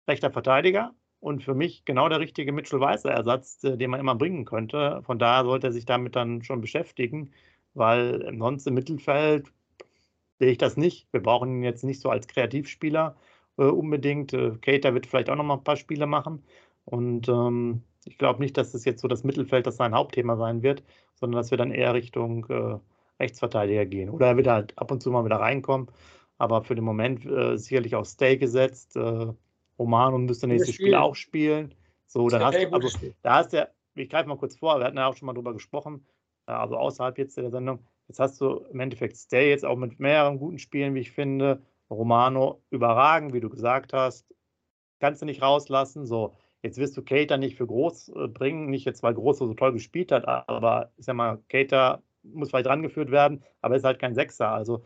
rechter 0.07 0.31
Verteidiger 0.31 0.93
und 1.19 1.43
für 1.43 1.55
mich 1.55 1.85
genau 1.85 2.09
der 2.09 2.19
richtige 2.19 2.51
Mitchell-Weißer-Ersatz, 2.51 3.63
äh, 3.63 3.77
den 3.77 3.91
man 3.91 3.99
immer 4.01 4.15
bringen 4.15 4.43
könnte. 4.45 5.01
Von 5.03 5.19
daher 5.19 5.45
sollte 5.45 5.67
er 5.67 5.73
sich 5.73 5.85
damit 5.85 6.15
dann 6.15 6.43
schon 6.43 6.61
beschäftigen, 6.61 7.31
weil 7.73 8.35
sonst 8.37 8.67
im 8.67 8.73
Mittelfeld 8.73 9.51
sehe 10.39 10.51
ich 10.51 10.57
das 10.57 10.77
nicht. 10.77 11.07
Wir 11.11 11.21
brauchen 11.21 11.57
ihn 11.57 11.63
jetzt 11.63 11.83
nicht 11.83 12.01
so 12.01 12.09
als 12.09 12.27
Kreativspieler 12.27 13.15
äh, 13.57 13.63
unbedingt. 13.63 14.33
Äh, 14.33 14.51
Cater 14.61 14.93
wird 14.93 15.07
vielleicht 15.07 15.29
auch 15.29 15.35
noch 15.35 15.43
mal 15.43 15.55
ein 15.55 15.63
paar 15.63 15.77
Spiele 15.77 16.05
machen. 16.05 16.43
Und 16.85 17.29
ähm, 17.29 17.83
ich 18.05 18.17
glaube 18.17 18.41
nicht, 18.41 18.57
dass 18.57 18.73
es 18.73 18.85
jetzt 18.85 19.01
so 19.01 19.07
das 19.07 19.23
Mittelfeld 19.23 19.65
das 19.67 19.77
sein 19.77 19.93
Hauptthema 19.93 20.35
sein 20.35 20.63
wird, 20.63 20.83
sondern 21.15 21.39
dass 21.39 21.51
wir 21.51 21.57
dann 21.57 21.71
eher 21.71 21.93
Richtung 21.93 22.45
äh, 22.49 22.77
Rechtsverteidiger 23.19 23.85
gehen. 23.85 24.09
Oder 24.09 24.27
er 24.27 24.37
wird 24.37 24.47
halt 24.47 24.77
ab 24.77 24.91
und 24.91 25.01
zu 25.01 25.11
mal 25.11 25.25
wieder 25.25 25.37
reinkommen. 25.37 25.87
Aber 26.37 26.63
für 26.63 26.75
den 26.75 26.83
Moment 26.83 27.25
äh, 27.25 27.57
sicherlich 27.57 27.95
auf 27.95 28.07
Stay 28.07 28.37
gesetzt. 28.37 28.95
Äh, 28.95 29.27
Romano 29.79 30.17
müsste 30.17 30.47
nächstes 30.47 30.75
Spiel 30.75 30.95
auch 30.95 31.15
spielen. 31.15 31.73
So, 32.07 32.27
dann 32.29 32.43
hast 32.43 32.57
du, 32.57 32.71
also, 32.71 32.89
da 33.21 33.35
hast 33.37 33.53
du, 33.53 33.69
ich 33.95 34.09
greife 34.09 34.29
mal 34.29 34.37
kurz 34.37 34.55
vor, 34.55 34.77
wir 34.79 34.85
hatten 34.85 34.97
ja 34.97 35.07
auch 35.07 35.15
schon 35.15 35.25
mal 35.25 35.33
drüber 35.33 35.53
gesprochen, 35.53 36.05
äh, 36.47 36.51
also 36.51 36.77
außerhalb 36.77 37.17
jetzt 37.17 37.37
der 37.37 37.49
Sendung, 37.49 37.79
Jetzt 38.07 38.19
hast 38.19 38.41
du 38.41 38.65
im 38.71 38.79
Endeffekt 38.79 39.17
Stay 39.17 39.49
jetzt 39.49 39.65
auch 39.65 39.77
mit 39.77 39.99
mehreren 39.99 40.37
guten 40.37 40.59
Spielen, 40.59 40.93
wie 40.95 40.99
ich 40.99 41.11
finde. 41.11 41.61
Romano 41.89 42.61
überragend, 42.69 43.33
wie 43.33 43.39
du 43.39 43.49
gesagt 43.49 43.93
hast. 43.93 44.33
Kannst 44.99 45.21
du 45.21 45.25
nicht 45.25 45.41
rauslassen. 45.41 46.05
So, 46.05 46.35
jetzt 46.61 46.77
wirst 46.77 46.97
du 46.97 47.03
Cater 47.03 47.37
nicht 47.37 47.57
für 47.57 47.67
groß 47.67 48.09
äh, 48.09 48.27
bringen, 48.27 48.69
nicht 48.69 48.85
jetzt, 48.85 49.03
weil 49.03 49.13
Groß 49.13 49.37
so 49.37 49.53
toll 49.53 49.73
gespielt 49.73 50.11
hat, 50.11 50.27
aber 50.27 50.91
ich 50.97 51.05
sag 51.05 51.15
mal, 51.15 51.39
Cater 51.49 52.01
muss 52.23 52.49
vielleicht 52.49 52.67
rangeführt 52.67 53.11
werden, 53.11 53.43
aber 53.61 53.75
ist 53.75 53.83
halt 53.83 53.99
kein 53.99 54.15
Sechser. 54.15 54.49
Also 54.49 54.85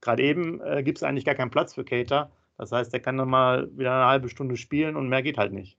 gerade 0.00 0.22
eben 0.22 0.60
äh, 0.60 0.82
gibt 0.82 0.98
es 0.98 1.02
eigentlich 1.02 1.24
gar 1.24 1.34
keinen 1.34 1.50
Platz 1.50 1.74
für 1.74 1.84
Cater. 1.84 2.30
Das 2.58 2.72
heißt, 2.72 2.92
der 2.92 3.00
kann 3.00 3.16
dann 3.16 3.28
mal 3.28 3.68
wieder 3.76 3.92
eine 3.92 4.06
halbe 4.06 4.28
Stunde 4.28 4.56
spielen 4.56 4.96
und 4.96 5.08
mehr 5.08 5.22
geht 5.22 5.38
halt 5.38 5.52
nicht. 5.52 5.78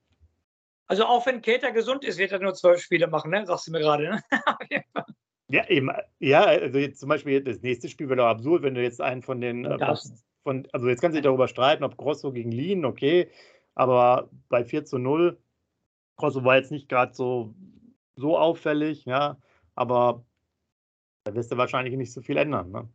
Also 0.88 1.06
auch 1.06 1.26
wenn 1.26 1.41
Cater 1.41 1.71
gesund 1.71 2.04
ist, 2.04 2.17
wird 2.17 2.32
er 2.32 2.39
nur 2.39 2.54
zwölf 2.54 2.82
Spiele 2.82 3.08
machen, 3.08 3.32
ne? 3.32 3.45
sagst 3.45 3.67
du 3.67 3.71
mir 3.71 3.80
gerade. 3.80 4.10
Ne? 4.10 4.24
Ja, 5.49 5.67
eben, 5.69 5.91
ja, 6.19 6.43
also 6.43 6.79
jetzt 6.79 6.99
zum 6.99 7.10
Beispiel 7.10 7.43
das 7.43 7.62
nächste 7.62 7.88
Spiel 7.88 8.10
wäre 8.10 8.17
doch 8.17 8.25
absurd, 8.25 8.63
wenn 8.63 8.73
du 8.73 8.81
jetzt 8.81 8.99
einen 8.99 9.21
von 9.21 9.41
den, 9.41 9.65
äh, 9.65 9.95
von, 10.43 10.67
also 10.71 10.89
jetzt 10.89 11.01
kannst 11.01 11.15
du 11.15 11.21
dich 11.21 11.25
darüber 11.25 11.47
streiten, 11.47 11.84
ob 11.84 11.97
Grosso 11.97 12.31
gegen 12.31 12.51
Lien, 12.51 12.84
okay, 12.84 13.29
aber 13.75 14.29
bei 14.49 14.63
4 14.63 14.86
zu 14.86 14.97
0, 14.97 15.38
Grosso 16.17 16.43
war 16.43 16.55
jetzt 16.55 16.71
nicht 16.71 16.89
gerade 16.89 17.13
so, 17.13 17.53
so 18.15 18.39
auffällig, 18.39 19.05
ja, 19.05 19.38
aber 19.75 20.25
da 21.25 21.36
wirst 21.36 21.51
du 21.51 21.58
wahrscheinlich 21.58 21.95
nicht 21.95 22.13
so 22.13 22.21
viel 22.21 22.38
ändern, 22.38 22.71
ne? 22.71 22.89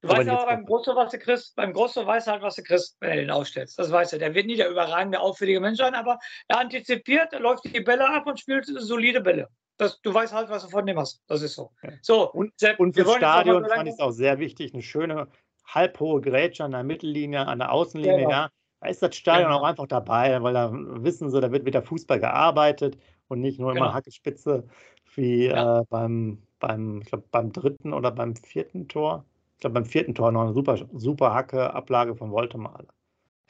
Du 0.00 0.08
weißt 0.08 0.28
aber 0.28 0.46
beim 0.46 0.64
Grosso, 0.64 0.94
was 0.94 1.10
du 1.10 1.18
kriegst, 1.18 1.56
beim 1.56 1.72
Grosso 1.72 2.06
weißt 2.06 2.28
du 2.28 2.30
halt, 2.30 2.42
was 2.42 2.54
du 2.54 2.62
kriegst, 2.62 2.96
wenn 3.00 3.10
du 3.10 3.16
den 3.16 3.30
aufstellst. 3.32 3.76
Das 3.80 3.90
weißt 3.90 4.12
du. 4.12 4.18
Der 4.18 4.32
wird 4.32 4.46
nie 4.46 4.54
der 4.54 4.70
überragende, 4.70 5.18
auffällige 5.18 5.58
Mensch 5.58 5.78
sein, 5.78 5.96
aber 5.96 6.20
er 6.46 6.60
antizipiert, 6.60 7.32
er 7.32 7.40
läuft 7.40 7.64
die 7.64 7.80
Bälle 7.80 8.08
ab 8.08 8.24
und 8.28 8.38
spielt 8.38 8.66
solide 8.66 9.20
Bälle 9.20 9.48
das, 9.78 10.00
du 10.02 10.12
weißt 10.12 10.34
halt, 10.34 10.50
was 10.50 10.64
du 10.64 10.68
von 10.68 10.84
dem 10.86 10.98
hast. 10.98 11.22
Das 11.28 11.40
ist 11.42 11.54
so. 11.54 11.70
So 12.02 12.30
und, 12.30 12.52
Sepp, 12.58 12.78
und 12.78 12.94
fürs 12.94 13.14
Stadion 13.14 13.64
fand 13.64 13.88
ich 13.88 13.94
es 13.94 14.00
auch 14.00 14.10
sehr 14.10 14.38
wichtig, 14.38 14.74
eine 14.74 14.82
schöne 14.82 15.28
halbhohe 15.64 16.20
Grätsche 16.20 16.64
an 16.64 16.72
der 16.72 16.82
Mittellinie, 16.82 17.46
an 17.46 17.58
der 17.58 17.72
Außenlinie, 17.72 18.18
genau. 18.18 18.30
ja. 18.30 18.50
Da 18.80 18.88
ist 18.88 19.02
das 19.02 19.16
Stadion 19.16 19.48
genau. 19.48 19.60
auch 19.60 19.64
einfach 19.64 19.86
dabei, 19.86 20.40
weil 20.42 20.54
da 20.54 20.70
wissen 20.72 21.30
sie, 21.30 21.40
da 21.40 21.50
wird 21.50 21.64
mit 21.64 21.74
der 21.74 21.82
Fußball 21.82 22.20
gearbeitet 22.20 22.98
und 23.28 23.40
nicht 23.40 23.58
nur 23.58 23.72
genau. 23.72 23.86
immer 23.86 23.94
Hackespitze 23.94 24.68
wie 25.14 25.46
ja. 25.46 25.80
äh, 25.80 25.84
beim, 25.88 26.42
beim, 26.60 27.00
ich 27.00 27.08
glaub, 27.08 27.28
beim 27.30 27.52
dritten 27.52 27.92
oder 27.92 28.10
beim 28.10 28.36
vierten 28.36 28.88
Tor. 28.88 29.24
Ich 29.54 29.60
glaube, 29.60 29.74
beim 29.74 29.84
vierten 29.84 30.14
Tor 30.14 30.30
noch 30.30 30.42
eine 30.42 30.52
super, 30.52 30.78
super 30.92 31.34
Hacke, 31.34 31.74
Ablage 31.74 32.14
von 32.14 32.30
Woltemale. 32.30 32.86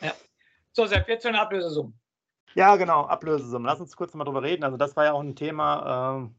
Ja. 0.00 0.12
So, 0.72 0.86
Sepp, 0.86 1.08
jetzt 1.08 1.22
zu 1.22 1.28
den 1.28 1.36
Ablösesummen. 1.36 1.98
Ja, 2.54 2.76
genau, 2.76 3.02
Ablösesummen. 3.06 3.66
Lass 3.66 3.80
uns 3.80 3.96
kurz 3.96 4.14
mal 4.14 4.24
drüber 4.24 4.42
reden. 4.42 4.64
Also, 4.64 4.76
das 4.76 4.96
war 4.96 5.04
ja 5.04 5.12
auch 5.12 5.20
ein 5.20 5.36
Thema. 5.36 6.26
Äh, 6.26 6.30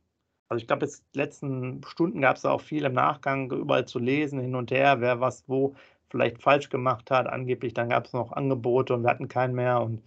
also, 0.49 0.61
ich 0.61 0.67
glaube, 0.67 0.85
jetzt 0.85 1.03
letzten 1.15 1.81
Stunden 1.85 2.21
gab 2.21 2.35
es 2.37 2.45
auch 2.45 2.61
viel 2.61 2.85
im 2.85 2.93
Nachgang 2.93 3.51
überall 3.51 3.85
zu 3.85 3.99
lesen, 3.99 4.39
hin 4.39 4.55
und 4.55 4.71
her, 4.71 5.01
wer 5.01 5.19
was 5.21 5.47
wo 5.47 5.75
vielleicht 6.09 6.41
falsch 6.41 6.69
gemacht 6.69 7.11
hat. 7.11 7.27
Angeblich, 7.27 7.73
dann 7.73 7.89
gab 7.89 8.05
es 8.05 8.13
noch 8.13 8.31
Angebote 8.31 8.93
und 8.93 9.03
wir 9.03 9.09
hatten 9.09 9.27
keinen 9.27 9.53
mehr. 9.55 9.81
Und 9.81 10.03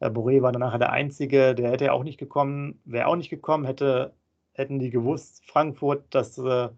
äh, 0.00 0.08
Boré 0.08 0.42
war 0.42 0.52
dann 0.52 0.60
nachher 0.60 0.78
der 0.78 0.92
Einzige, 0.92 1.54
der 1.54 1.70
hätte 1.72 1.86
ja 1.86 1.92
auch 1.92 2.04
nicht 2.04 2.18
gekommen, 2.18 2.80
wäre 2.84 3.06
auch 3.08 3.16
nicht 3.16 3.30
gekommen, 3.30 3.64
hätte, 3.64 4.14
hätten 4.54 4.78
die 4.78 4.90
gewusst, 4.90 5.44
Frankfurt, 5.50 6.04
dass 6.14 6.38
äh, 6.38 6.68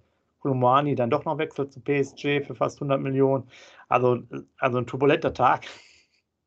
dann 0.42 1.10
doch 1.10 1.24
noch 1.24 1.38
wechselt 1.38 1.72
zu 1.72 1.80
PSG 1.80 2.42
für 2.46 2.54
fast 2.54 2.78
100 2.80 3.00
Millionen. 3.00 3.48
Also, 3.88 4.22
also 4.58 4.78
ein 4.78 4.86
turbulenter 4.86 5.32
Tag 5.32 5.66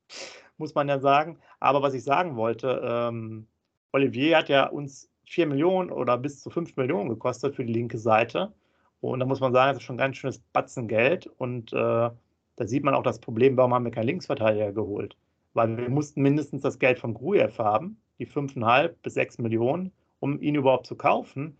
muss 0.58 0.75
man 0.75 0.88
ja 0.89 0.99
sagen. 0.99 1.39
Aber 1.60 1.82
was 1.82 1.93
ich 1.93 2.04
sagen 2.04 2.36
wollte, 2.36 2.82
ähm, 2.84 3.48
Olivier 3.91 4.38
hat 4.38 4.50
ja 4.50 4.67
uns 4.67 5.10
4 5.26 5.48
Millionen 5.48 5.91
oder 5.91 6.17
bis 6.17 6.41
zu 6.41 6.50
5 6.50 6.76
Millionen 6.78 7.10
gekostet 7.10 7.56
für 7.56 7.65
die 7.65 7.74
linke 7.74 7.98
Seite. 7.98 8.54
Und 9.02 9.20
da 9.20 9.26
muss 9.26 9.39
man 9.39 9.54
sagen, 9.54 9.70
das 9.70 9.78
ist 9.78 9.84
schon 9.84 9.96
ein 9.96 10.00
ganz 10.00 10.17
schönes 10.17 10.39
Batzen 10.54 10.88
Geld. 10.88 11.28
Und 11.38 11.74
äh, 11.74 11.76
da 11.76 12.67
sieht 12.67 12.84
man 12.84 12.96
auch 12.96 13.04
das 13.04 13.20
Problem, 13.20 13.58
warum 13.58 13.74
haben 13.74 13.86
wir 13.86 13.91
keinen 13.91 14.08
Linksverteidiger 14.08 14.72
geholt? 14.72 15.15
Weil 15.54 15.78
wir 15.78 15.89
mussten 15.89 16.22
mindestens 16.22 16.62
das 16.62 16.80
Geld 16.80 17.00
von 17.00 17.13
Grujew 17.13 17.58
haben, 17.58 18.00
die 18.20 18.28
5,5 18.28 18.96
bis 19.04 19.13
6 19.13 19.39
Millionen, 19.39 19.91
um 20.20 20.41
ihn 20.41 20.56
überhaupt 20.56 20.88
zu 20.88 20.96
kaufen. 20.96 21.58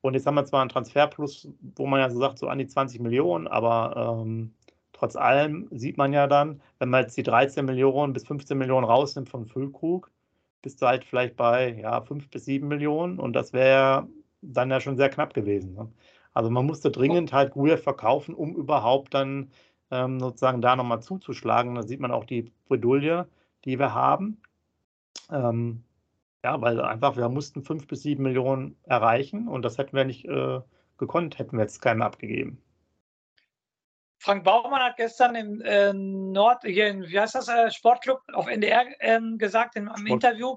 Und 0.00 0.14
jetzt 0.14 0.26
haben 0.26 0.34
wir 0.34 0.44
zwar 0.44 0.60
einen 0.60 0.68
Transferplus, 0.68 1.48
wo 1.76 1.86
man 1.86 2.00
ja 2.00 2.10
so 2.10 2.18
sagt, 2.18 2.38
so 2.38 2.48
an 2.48 2.58
die 2.58 2.66
20 2.66 3.00
Millionen, 3.00 3.46
aber 3.46 4.20
ähm, 4.22 4.52
Trotz 4.94 5.16
allem 5.16 5.68
sieht 5.72 5.98
man 5.98 6.12
ja 6.12 6.26
dann, 6.26 6.62
wenn 6.78 6.88
man 6.88 7.02
jetzt 7.02 7.16
die 7.16 7.24
13 7.24 7.64
Millionen 7.66 8.12
bis 8.12 8.26
15 8.26 8.56
Millionen 8.56 8.86
rausnimmt 8.86 9.28
von 9.28 9.44
Füllkrug, 9.44 10.10
bist 10.62 10.80
du 10.80 10.86
halt 10.86 11.04
vielleicht 11.04 11.36
bei 11.36 11.74
ja, 11.80 12.00
5 12.00 12.30
bis 12.30 12.46
7 12.46 12.66
Millionen 12.66 13.18
und 13.18 13.34
das 13.34 13.52
wäre 13.52 14.08
dann 14.40 14.70
ja 14.70 14.80
schon 14.80 14.96
sehr 14.96 15.10
knapp 15.10 15.34
gewesen. 15.34 15.74
Ne? 15.74 15.92
Also 16.32 16.50
man 16.50 16.64
musste 16.66 16.90
dringend 16.90 17.32
halt 17.32 17.52
Guev 17.52 17.82
verkaufen, 17.82 18.34
um 18.34 18.54
überhaupt 18.54 19.14
dann 19.14 19.50
ähm, 19.90 20.20
sozusagen 20.20 20.62
da 20.62 20.76
nochmal 20.76 21.02
zuzuschlagen. 21.02 21.74
Da 21.74 21.82
sieht 21.82 22.00
man 22.00 22.12
auch 22.12 22.24
die 22.24 22.52
Bredouille, 22.68 23.28
die 23.64 23.78
wir 23.78 23.94
haben. 23.94 24.40
Ähm, 25.30 25.84
ja, 26.44 26.60
weil 26.60 26.80
einfach 26.80 27.16
wir 27.16 27.28
mussten 27.28 27.62
5 27.62 27.86
bis 27.88 28.02
7 28.02 28.22
Millionen 28.22 28.76
erreichen 28.84 29.48
und 29.48 29.64
das 29.64 29.78
hätten 29.78 29.96
wir 29.96 30.04
nicht 30.04 30.26
äh, 30.26 30.60
gekonnt, 30.98 31.38
hätten 31.38 31.56
wir 31.56 31.62
jetzt 31.64 31.80
keinem 31.82 32.02
abgegeben. 32.02 32.58
Frank 34.24 34.42
Baumann 34.42 34.82
hat 34.82 34.96
gestern 34.96 35.34
im 35.34 35.60
äh, 35.60 35.92
Nord, 35.92 36.62
hier 36.62 36.86
in, 36.86 37.02
wie 37.02 37.20
heißt 37.20 37.34
das, 37.34 37.46
äh, 37.48 37.70
Sportclub 37.70 38.22
auf 38.32 38.46
NDR 38.46 38.86
ähm, 39.00 39.36
gesagt, 39.36 39.76
im, 39.76 39.90
im 39.94 40.06
Interview, 40.06 40.56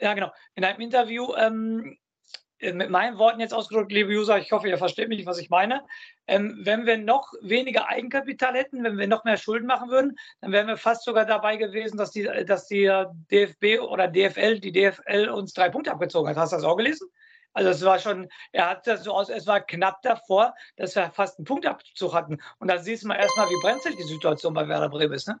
ja 0.00 0.12
genau, 0.14 0.32
in 0.56 0.64
einem 0.64 0.80
Interview 0.80 1.32
ähm, 1.36 1.96
äh, 2.58 2.72
mit 2.72 2.90
meinen 2.90 3.16
Worten 3.16 3.38
jetzt 3.38 3.54
ausgedrückt, 3.54 3.92
liebe 3.92 4.10
User, 4.10 4.38
ich 4.38 4.50
hoffe, 4.50 4.68
ihr 4.68 4.76
versteht 4.76 5.08
mich, 5.08 5.24
was 5.24 5.38
ich 5.38 5.50
meine. 5.50 5.86
Ähm, 6.26 6.62
wenn 6.64 6.84
wir 6.84 6.98
noch 6.98 7.32
weniger 7.42 7.86
Eigenkapital 7.86 8.54
hätten, 8.54 8.82
wenn 8.82 8.98
wir 8.98 9.06
noch 9.06 9.22
mehr 9.22 9.36
Schulden 9.36 9.68
machen 9.68 9.88
würden, 9.88 10.18
dann 10.40 10.50
wären 10.50 10.66
wir 10.66 10.76
fast 10.76 11.04
sogar 11.04 11.24
dabei 11.24 11.58
gewesen, 11.58 11.96
dass 11.96 12.10
die, 12.10 12.24
dass 12.44 12.66
die 12.66 12.90
DFB 13.30 13.80
oder 13.88 14.08
DFL, 14.08 14.58
die 14.58 14.72
DFL 14.72 15.28
uns 15.28 15.52
drei 15.52 15.68
Punkte 15.68 15.92
abgezogen 15.92 16.28
hat. 16.28 16.36
Hast 16.36 16.52
du 16.52 16.56
das 16.56 16.64
auch 16.64 16.76
gelesen? 16.76 17.08
Also 17.52 17.70
es 17.70 17.84
war 17.84 17.98
schon, 17.98 18.28
er 18.52 18.70
hat 18.70 18.86
das 18.86 19.04
so 19.04 19.12
aus, 19.12 19.28
es 19.28 19.46
war 19.46 19.60
knapp 19.60 20.02
davor, 20.02 20.54
dass 20.76 20.94
wir 20.94 21.10
fast 21.10 21.38
einen 21.38 21.46
Punktabzug 21.46 22.14
hatten. 22.14 22.38
Und 22.58 22.68
da 22.68 22.78
siehst 22.78 23.02
du 23.02 23.08
mal 23.08 23.16
erstmal, 23.16 23.48
wie 23.48 23.60
brenzlig 23.62 23.96
die 23.96 24.04
Situation 24.04 24.54
bei 24.54 24.68
Werder 24.68 24.88
Bremen 24.88 25.14
ist, 25.14 25.28
ne? 25.28 25.40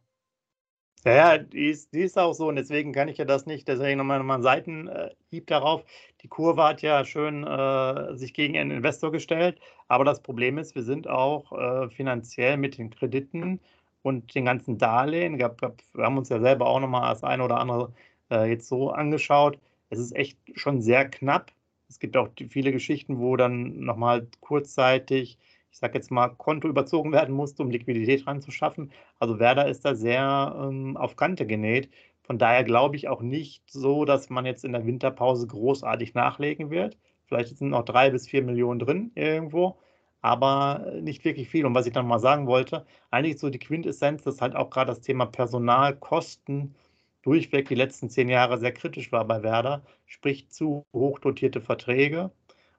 Ja, 1.04 1.38
die 1.38 1.70
ist, 1.70 1.94
die 1.94 2.02
ist 2.02 2.18
auch 2.18 2.34
so 2.34 2.48
und 2.48 2.56
deswegen 2.56 2.92
kann 2.92 3.08
ich 3.08 3.16
ja 3.16 3.24
das 3.24 3.46
nicht, 3.46 3.66
deswegen 3.68 3.96
nochmal, 3.96 4.18
nochmal 4.18 4.34
einen 4.34 4.42
Seitenhieb 4.42 5.46
darauf. 5.46 5.82
Die 6.20 6.28
Kurve 6.28 6.62
hat 6.62 6.82
ja 6.82 7.06
schön 7.06 7.42
äh, 7.46 8.14
sich 8.16 8.34
gegen 8.34 8.58
einen 8.58 8.70
Investor 8.70 9.10
gestellt, 9.10 9.58
aber 9.88 10.04
das 10.04 10.20
Problem 10.20 10.58
ist, 10.58 10.74
wir 10.74 10.82
sind 10.82 11.08
auch 11.08 11.52
äh, 11.52 11.88
finanziell 11.88 12.58
mit 12.58 12.76
den 12.76 12.90
Krediten 12.90 13.60
und 14.02 14.34
den 14.34 14.44
ganzen 14.44 14.76
Darlehen, 14.76 15.38
wir 15.38 15.56
haben 15.96 16.18
uns 16.18 16.28
ja 16.28 16.38
selber 16.38 16.66
auch 16.66 16.80
nochmal 16.80 17.10
das 17.14 17.24
eine 17.24 17.44
oder 17.44 17.58
andere 17.58 17.94
äh, 18.30 18.50
jetzt 18.50 18.68
so 18.68 18.90
angeschaut, 18.90 19.58
es 19.88 19.98
ist 19.98 20.14
echt 20.14 20.38
schon 20.54 20.82
sehr 20.82 21.08
knapp. 21.08 21.50
Es 21.90 21.98
gibt 21.98 22.16
auch 22.16 22.28
viele 22.48 22.72
Geschichten, 22.72 23.18
wo 23.18 23.36
dann 23.36 23.80
nochmal 23.80 24.26
kurzzeitig 24.40 25.38
ich 25.70 25.78
sage 25.78 25.94
jetzt 25.94 26.10
mal, 26.10 26.28
Konto 26.28 26.68
überzogen 26.68 27.12
werden 27.12 27.34
musste, 27.34 27.62
um 27.62 27.70
Liquidität 27.70 28.26
ranzuschaffen. 28.26 28.92
Also 29.18 29.38
Werder 29.38 29.68
ist 29.68 29.84
da 29.84 29.94
sehr 29.94 30.56
ähm, 30.60 30.96
auf 30.96 31.16
Kante 31.16 31.46
genäht. 31.46 31.90
Von 32.22 32.38
daher 32.38 32.64
glaube 32.64 32.96
ich 32.96 33.08
auch 33.08 33.22
nicht 33.22 33.70
so, 33.70 34.04
dass 34.04 34.30
man 34.30 34.46
jetzt 34.46 34.64
in 34.64 34.72
der 34.72 34.86
Winterpause 34.86 35.46
großartig 35.46 36.14
nachlegen 36.14 36.70
wird. 36.70 36.98
Vielleicht 37.26 37.56
sind 37.56 37.70
noch 37.70 37.84
drei 37.84 38.10
bis 38.10 38.28
vier 38.28 38.42
Millionen 38.42 38.80
drin 38.80 39.12
irgendwo, 39.14 39.78
aber 40.20 40.92
nicht 41.00 41.24
wirklich 41.24 41.48
viel. 41.48 41.64
Und 41.66 41.74
was 41.74 41.86
ich 41.86 41.92
dann 41.92 42.06
mal 42.06 42.18
sagen 42.18 42.46
wollte, 42.46 42.86
eigentlich 43.10 43.38
so 43.38 43.50
die 43.50 43.58
Quintessenz, 43.58 44.22
dass 44.22 44.40
halt 44.40 44.56
auch 44.56 44.70
gerade 44.70 44.88
das 44.90 45.00
Thema 45.00 45.26
Personalkosten 45.26 46.74
durchweg 47.22 47.68
die 47.68 47.74
letzten 47.74 48.10
zehn 48.10 48.28
Jahre 48.28 48.58
sehr 48.58 48.72
kritisch 48.72 49.12
war 49.12 49.24
bei 49.24 49.42
Werder, 49.42 49.82
sprich 50.06 50.48
zu 50.48 50.84
hochdotierte 50.92 51.60
Verträge 51.60 52.30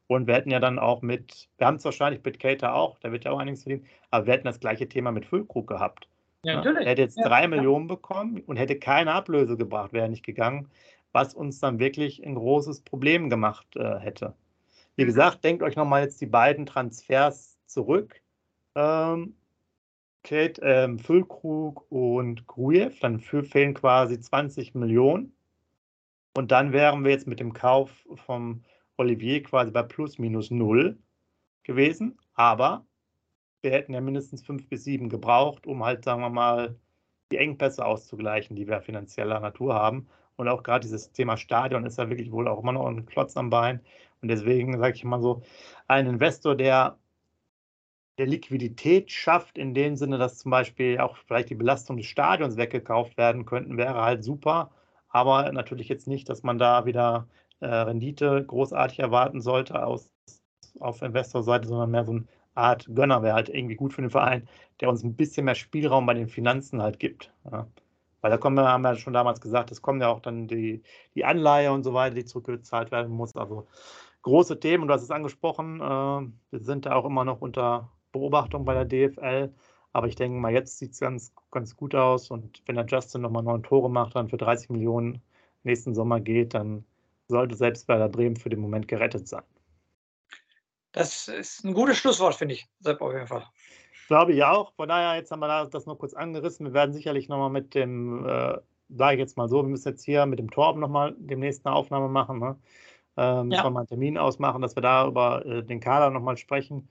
und 0.08 0.28
wir 0.28 0.36
hätten 0.36 0.52
ja 0.52 0.60
dann 0.60 0.78
auch 0.78 1.02
mit, 1.02 1.48
wir 1.58 1.68
haben 1.68 1.78
es 1.78 1.86
wahrscheinlich 1.86 2.22
mit 2.24 2.40
Cater 2.40 2.76
auch, 2.76 3.00
da 3.00 3.12
wird 3.12 3.24
ja 3.26 3.32
auch 3.32 3.40
einiges 3.40 3.64
verdienen, 3.64 3.86
aber 4.10 4.26
wir 4.26 4.34
hätten 4.34 4.46
das 4.46 4.60
gleiche 4.60 4.90
Thema 4.90 5.12
mit 5.12 5.26
Füllkrug 5.26 5.68
gehabt. 5.68 6.08
Ja, 6.44 6.56
natürlich. 6.56 6.86
Er 6.86 6.92
hätte 6.92 7.02
jetzt 7.02 7.18
ja, 7.18 7.28
drei 7.28 7.44
ja. 7.44 7.48
Millionen 7.48 7.88
bekommen 7.88 8.42
und 8.46 8.58
hätte 8.58 8.78
keine 8.78 9.14
Ablöse 9.14 9.58
gebracht, 9.58 9.94
wäre 9.94 10.10
nicht 10.10 10.26
gegangen, 10.26 10.70
was 11.14 11.34
uns 11.34 11.60
dann 11.60 11.80
wirklich 11.80 12.26
ein 12.26 12.36
großes 12.36 12.82
Problem 12.82 13.30
gemacht 13.30 13.68
äh, 13.76 14.00
hätte. 14.00 14.34
Wie 14.96 15.04
mhm. 15.04 15.08
gesagt, 15.08 15.44
denkt 15.44 15.64
euch 15.64 15.76
nochmal 15.76 16.04
jetzt 16.04 16.20
die 16.20 16.26
beiden 16.26 16.66
Transfers 16.66 17.58
zurück. 17.66 18.22
Ähm, 18.76 19.36
Kate, 20.24 20.62
ähm, 20.64 21.00
Füllkrug 21.00 21.86
und 21.92 22.48
Grujew, 22.48 22.92
dann 23.02 23.20
fehlen 23.20 23.74
quasi 23.74 24.20
20 24.20 24.76
Millionen. 24.76 25.34
Und 26.36 26.52
dann 26.52 26.72
wären 26.74 27.04
wir 27.04 27.12
jetzt 27.12 27.28
mit 27.28 27.40
dem 27.40 27.54
Kauf 27.54 28.06
vom 28.16 28.64
Olivier 28.98 29.44
quasi 29.44 29.72
bei 29.72 29.84
plus 29.84 30.20
minus 30.20 30.52
null 30.52 30.98
gewesen, 31.64 32.18
aber 32.34 32.86
wir 33.62 33.72
hätten 33.72 33.94
ja 33.94 34.02
mindestens 34.02 34.44
fünf 34.44 34.68
bis 34.70 34.84
sieben 34.84 35.10
gebraucht, 35.10 35.68
um 35.68 35.84
halt, 35.84 36.04
sagen 36.04 36.22
wir 36.22 36.30
mal, 36.30 36.76
die 37.32 37.38
Engpässe 37.38 37.86
auszugleichen, 37.86 38.56
die 38.56 38.68
wir 38.68 38.82
finanzieller 38.82 39.40
Natur 39.40 39.74
haben. 39.76 40.08
Und 40.36 40.48
auch 40.48 40.64
gerade 40.64 40.82
dieses 40.82 41.12
Thema 41.12 41.38
Stadion 41.38 41.86
ist 41.86 41.98
ja 41.98 42.10
wirklich 42.10 42.32
wohl 42.32 42.48
auch 42.48 42.62
immer 42.62 42.72
noch 42.72 42.88
ein 42.88 43.06
Klotz 43.06 43.38
am 43.38 43.50
Bein. 43.50 43.82
Und 44.22 44.30
deswegen 44.30 44.78
sage 44.80 44.96
ich 44.96 45.04
mal 45.04 45.22
so, 45.22 45.44
ein 45.88 46.08
Investor, 46.08 46.56
der 46.56 46.98
der 48.18 48.28
Liquidität 48.28 49.12
schafft, 49.12 49.58
in 49.58 49.74
dem 49.74 49.96
Sinne, 49.96 50.18
dass 50.18 50.38
zum 50.38 50.52
Beispiel 50.52 51.00
auch 51.00 51.18
vielleicht 51.18 51.50
die 51.50 51.56
Belastung 51.56 51.98
des 51.98 52.06
Stadions 52.08 52.58
weggekauft 52.58 53.18
werden 53.18 53.46
könnten, 53.46 53.78
wäre 53.78 54.02
halt 54.02 54.24
super. 54.24 54.72
Aber 55.10 55.52
natürlich 55.52 55.90
jetzt 55.90 56.08
nicht, 56.08 56.30
dass 56.30 56.44
man 56.44 56.58
da 56.58 56.86
wieder 56.86 57.28
äh, 57.60 57.68
Rendite 57.68 58.44
großartig 58.46 59.00
erwarten 59.00 59.42
sollte 59.42 59.86
aus, 59.86 60.12
auf 60.80 61.02
Investorseite, 61.02 61.68
sondern 61.68 61.92
mehr 61.92 62.06
so 62.06 62.12
eine 62.14 62.26
Art 62.54 62.88
Gönner 62.94 63.24
wäre 63.24 63.36
halt 63.36 63.50
irgendwie 63.50 63.76
gut 63.76 63.94
für 63.94 64.02
den 64.02 64.10
Verein, 64.10 64.48
der 64.80 64.90
uns 64.90 65.04
ein 65.04 65.16
bisschen 65.16 65.46
mehr 65.46 65.56
Spielraum 65.56 66.06
bei 66.06 66.14
den 66.14 66.28
Finanzen 66.28 66.82
halt 66.82 67.00
gibt. 67.00 67.34
Ja. 67.52 67.68
Weil 68.22 68.32
da 68.32 68.38
kommen 68.38 68.56
wir, 68.56 68.68
haben 68.68 68.84
wir 68.84 68.96
schon 68.96 69.14
damals 69.14 69.42
gesagt, 69.42 69.72
es 69.72 69.82
kommen 69.82 70.02
ja 70.02 70.10
auch 70.10 70.20
dann 70.20 70.48
die, 70.48 70.84
die 71.16 71.26
Anleihe 71.26 71.72
und 71.72 71.84
so 71.84 71.94
weiter, 71.94 72.16
die 72.16 72.26
zurückgezahlt 72.26 72.92
werden 72.92 73.12
muss. 73.12 73.36
Also 73.36 73.68
große 74.22 74.60
Themen, 74.60 74.88
du 74.88 74.94
hast 74.94 75.02
es 75.04 75.12
angesprochen, 75.12 75.82
äh, 75.82 76.52
wir 76.52 76.60
sind 76.60 76.86
da 76.86 76.94
auch 76.96 77.06
immer 77.06 77.26
noch 77.26 77.42
unter 77.42 77.92
Beobachtung 78.12 78.66
bei 78.66 78.74
der 78.74 78.86
DFL. 78.86 79.54
Aber 79.94 80.08
ich 80.08 80.16
denke 80.16 80.38
mal, 80.38 80.54
jetzt 80.54 80.78
sieht 80.78 80.92
es 80.94 81.00
ganz, 81.00 81.34
ganz 81.52 81.76
gut 81.76 81.96
aus. 81.96 82.32
Und 82.32 82.62
wenn 82.66 82.76
der 82.76 82.86
Justin 82.86 83.22
nochmal 83.22 83.44
neun 83.44 83.64
Tore 83.64 83.90
macht, 83.90 84.16
dann 84.16 84.30
für 84.30 84.38
30 84.38 84.70
Millionen 84.70 85.22
nächsten 85.64 85.94
Sommer 85.94 86.20
geht, 86.20 86.54
dann 86.54 86.86
sollte 87.28 87.56
selbst 87.56 87.88
Werder 87.88 88.10
Bremen 88.10 88.36
für 88.36 88.50
den 88.50 88.60
Moment 88.60 88.88
gerettet 88.88 89.28
sein. 89.28 89.44
Das 90.92 91.28
ist 91.28 91.64
ein 91.64 91.74
gutes 91.74 91.98
Schlusswort, 91.98 92.36
finde 92.36 92.56
ich, 92.56 92.68
Sepp, 92.80 93.02
auf 93.02 93.14
jeden 93.14 93.28
Fall. 93.28 93.46
Glaube 94.08 94.34
ich 94.34 94.44
auch. 94.44 94.74
Von 94.74 94.90
daher, 94.90 95.16
jetzt 95.16 95.32
haben 95.32 95.40
wir 95.40 95.66
das 95.68 95.86
nur 95.86 95.98
kurz 95.98 96.14
angerissen. 96.14 96.66
Wir 96.66 96.74
werden 96.74 96.92
sicherlich 96.92 97.30
nochmal 97.30 97.50
mit 97.50 97.74
dem, 97.76 98.26
äh, 98.26 98.58
sage 98.90 99.14
ich 99.14 99.20
jetzt 99.20 99.38
mal 99.38 99.48
so, 99.48 99.64
wir 99.64 99.70
müssen 99.70 99.88
jetzt 99.88 100.04
hier 100.04 100.26
mit 100.26 100.40
dem 100.40 100.52
Torben 100.52 100.82
nochmal 100.82 101.16
demnächst 101.18 101.66
eine 101.66 101.76
Aufnahme 101.76 102.10
machen. 102.10 102.40
Ne? 102.40 102.58
Ähm, 103.16 103.52
ja. 103.52 103.64
wir 103.64 103.70
mal 103.70 103.82
einen 103.82 103.88
Termin 103.88 104.18
ausmachen, 104.18 104.62
dass 104.62 104.76
wir 104.76 104.82
da 104.82 105.08
über 105.08 105.46
äh, 105.46 105.64
den 105.64 105.80
Kader 105.80 106.10
nochmal 106.10 106.36
sprechen 106.36 106.90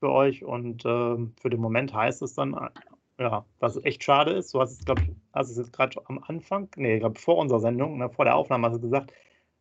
für 0.00 0.10
euch. 0.10 0.44
Und 0.44 0.84
äh, 0.84 1.16
für 1.40 1.50
den 1.50 1.60
Moment 1.60 1.94
heißt 1.94 2.22
es 2.22 2.34
dann, 2.34 2.54
äh, 2.54 2.70
ja, 3.18 3.46
was 3.60 3.82
echt 3.84 4.04
schade 4.04 4.32
ist, 4.32 4.52
du 4.52 4.60
hast 4.60 4.72
es, 4.72 4.84
glaube 4.84 5.02
ich, 5.02 5.10
hast 5.32 5.50
es 5.50 5.56
jetzt 5.56 5.72
gerade 5.72 6.00
am 6.06 6.22
Anfang, 6.26 6.68
nee, 6.76 6.94
ich 6.94 7.00
glaube 7.00 7.18
vor 7.18 7.38
unserer 7.38 7.60
Sendung, 7.60 7.98
ne, 7.98 8.10
vor 8.10 8.26
der 8.26 8.36
Aufnahme 8.36 8.66
hast 8.66 8.76
du 8.76 8.80
gesagt, 8.80 9.12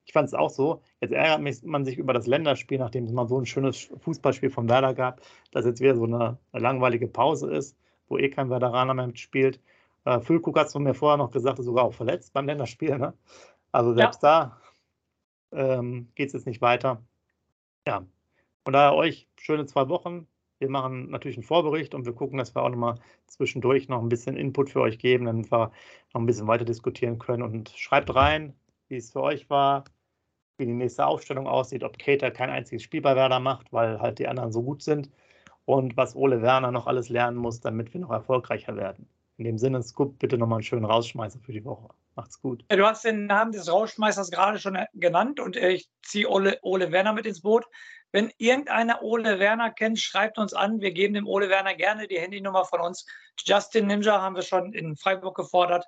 ich 0.05 0.13
fand 0.13 0.27
es 0.27 0.33
auch 0.33 0.49
so. 0.49 0.81
Jetzt 1.01 1.13
ärgert 1.13 1.63
man 1.63 1.83
sich 1.83 1.97
über 1.97 2.13
das 2.13 2.27
Länderspiel, 2.27 2.77
nachdem 2.77 3.05
es 3.05 3.11
mal 3.11 3.27
so 3.27 3.39
ein 3.39 3.45
schönes 3.45 3.89
Fußballspiel 4.01 4.51
von 4.51 4.69
Werder 4.69 4.93
gab, 4.93 5.21
dass 5.51 5.65
jetzt 5.65 5.81
wieder 5.81 5.95
so 5.95 6.03
eine, 6.03 6.37
langweilige 6.53 7.07
Pause 7.07 7.51
ist, 7.51 7.77
wo 8.07 8.17
eh 8.17 8.29
kein 8.29 8.49
Werderaner 8.49 8.93
mehr 8.93 9.07
mitspielt. 9.07 9.59
Äh, 10.05 10.19
Füllkrug 10.19 10.59
hat 10.59 10.67
es 10.67 10.73
von 10.73 10.83
mir 10.83 10.93
vorher 10.93 11.17
noch 11.17 11.31
gesagt, 11.31 11.57
ist 11.59 11.65
sogar 11.65 11.85
auch 11.85 11.93
verletzt 11.93 12.33
beim 12.33 12.45
Länderspiel. 12.45 12.97
Ne? 12.97 13.13
Also 13.71 13.93
selbst 13.93 14.21
ja. 14.21 14.59
da 15.51 15.79
ähm, 15.79 16.09
geht 16.13 16.27
es 16.27 16.33
jetzt 16.33 16.45
nicht 16.45 16.61
weiter. 16.61 17.01
Ja, 17.87 18.05
von 18.65 18.73
daher 18.73 18.95
euch 18.95 19.27
schöne 19.37 19.65
zwei 19.67 19.87
Wochen. 19.89 20.27
Wir 20.57 20.69
machen 20.69 21.11
natürlich 21.11 21.37
einen 21.37 21.43
Vorbericht 21.43 21.93
und 21.93 22.05
wir 22.05 22.13
gucken, 22.13 22.39
dass 22.39 22.55
wir 22.55 22.63
auch 22.63 22.69
nochmal 22.69 22.95
zwischendurch 23.27 23.89
noch 23.89 24.01
ein 24.01 24.09
bisschen 24.09 24.35
Input 24.35 24.71
für 24.71 24.81
euch 24.81 24.97
geben, 24.97 25.25
damit 25.25 25.51
wir 25.51 25.71
noch 26.13 26.21
ein 26.21 26.25
bisschen 26.25 26.47
weiter 26.47 26.65
diskutieren 26.65 27.19
können. 27.19 27.43
Und 27.43 27.69
schreibt 27.69 28.13
rein, 28.15 28.55
wie 28.87 28.95
es 28.95 29.11
für 29.11 29.21
euch 29.21 29.49
war, 29.49 29.83
wie 30.57 30.65
die 30.65 30.73
nächste 30.73 31.05
Aufstellung 31.05 31.47
aussieht, 31.47 31.83
ob 31.83 31.99
Kater 31.99 32.31
kein 32.31 32.49
einziges 32.49 32.81
Spiel 32.81 33.01
bei 33.01 33.15
Werder 33.15 33.39
macht, 33.39 33.71
weil 33.71 33.99
halt 33.99 34.17
die 34.17 34.27
anderen 34.27 34.51
so 34.51 34.63
gut 34.63 34.81
sind 34.81 35.11
und 35.65 35.95
was 35.97 36.15
Ole 36.15 36.41
Werner 36.41 36.71
noch 36.71 36.87
alles 36.87 37.09
lernen 37.09 37.37
muss, 37.37 37.59
damit 37.59 37.93
wir 37.93 38.01
noch 38.01 38.11
erfolgreicher 38.11 38.75
werden. 38.75 39.07
In 39.37 39.43
dem 39.43 39.57
Sinne, 39.57 39.83
Scoop, 39.83 40.17
bitte 40.17 40.37
nochmal 40.37 40.57
einen 40.57 40.63
schönen 40.63 40.85
Rausschmeißer 40.85 41.39
für 41.39 41.51
die 41.51 41.65
Woche. 41.65 41.89
Macht's 42.15 42.41
gut. 42.41 42.63
Du 42.69 42.85
hast 42.85 43.03
den 43.03 43.25
Namen 43.25 43.51
des 43.51 43.69
Rausschmeißers 43.69 44.31
gerade 44.31 44.59
schon 44.59 44.77
genannt 44.93 45.41
und 45.41 45.57
ich 45.57 45.89
ziehe 46.01 46.29
Ole, 46.29 46.57
Ole 46.61 46.91
Werner 46.93 47.11
mit 47.11 47.25
ins 47.25 47.41
Boot. 47.41 47.65
Wenn 48.15 48.31
irgendeiner 48.37 49.01
Ole 49.01 49.39
Werner 49.39 49.71
kennt, 49.71 49.99
schreibt 49.99 50.37
uns 50.37 50.53
an. 50.53 50.79
Wir 50.79 50.93
geben 50.93 51.15
dem 51.15 51.27
Ole 51.27 51.49
Werner 51.49 51.75
gerne 51.75 52.07
die 52.07 52.17
Handynummer 52.17 52.63
von 52.63 52.79
uns. 52.79 53.05
Justin 53.45 53.87
Ninja 53.87 54.21
haben 54.21 54.37
wir 54.37 54.41
schon 54.41 54.71
in 54.71 54.95
Freiburg 54.95 55.35
gefordert. 55.35 55.85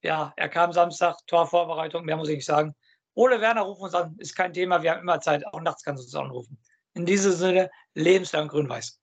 Ja, 0.00 0.32
er 0.36 0.48
kam 0.48 0.72
Samstag, 0.72 1.18
Torvorbereitung, 1.26 2.06
mehr 2.06 2.16
muss 2.16 2.30
ich 2.30 2.36
nicht 2.36 2.46
sagen. 2.46 2.74
Ole 3.12 3.42
Werner, 3.42 3.60
ruf 3.60 3.78
uns 3.80 3.92
an, 3.92 4.16
ist 4.16 4.34
kein 4.34 4.54
Thema, 4.54 4.82
wir 4.82 4.92
haben 4.92 5.02
immer 5.02 5.20
Zeit, 5.20 5.46
auch 5.48 5.60
nachts 5.60 5.82
kannst 5.82 6.02
du 6.02 6.06
uns 6.06 6.14
anrufen. 6.14 6.58
In 6.94 7.04
diesem 7.04 7.32
Sinne, 7.32 7.70
lebenslang 7.92 8.48
grün-weiß. 8.48 8.98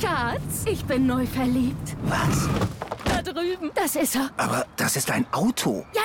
Schatz, 0.00 0.64
ich 0.64 0.82
bin 0.86 1.06
neu 1.06 1.26
verliebt. 1.26 1.94
Was? 2.04 2.48
Da 3.04 3.20
drüben. 3.20 3.70
Das 3.74 3.96
ist 3.96 4.16
er. 4.16 4.30
Aber 4.38 4.64
das 4.76 4.96
ist 4.96 5.10
ein 5.10 5.26
Auto. 5.30 5.84
Ja, 5.94 6.04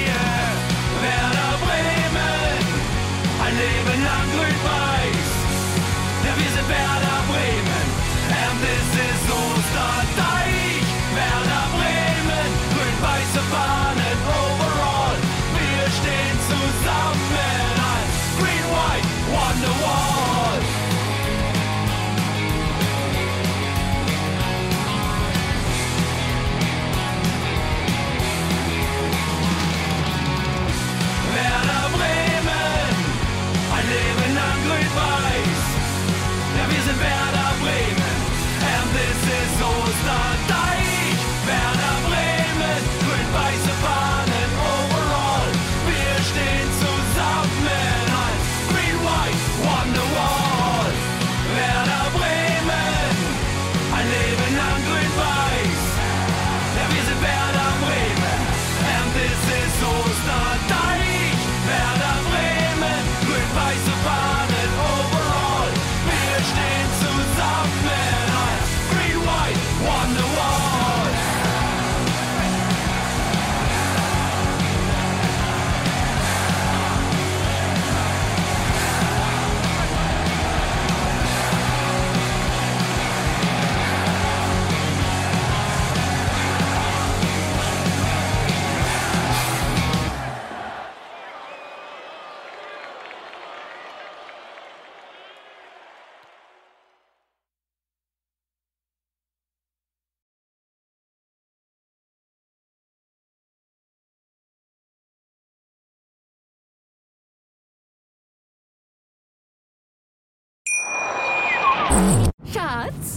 size 63.61 63.90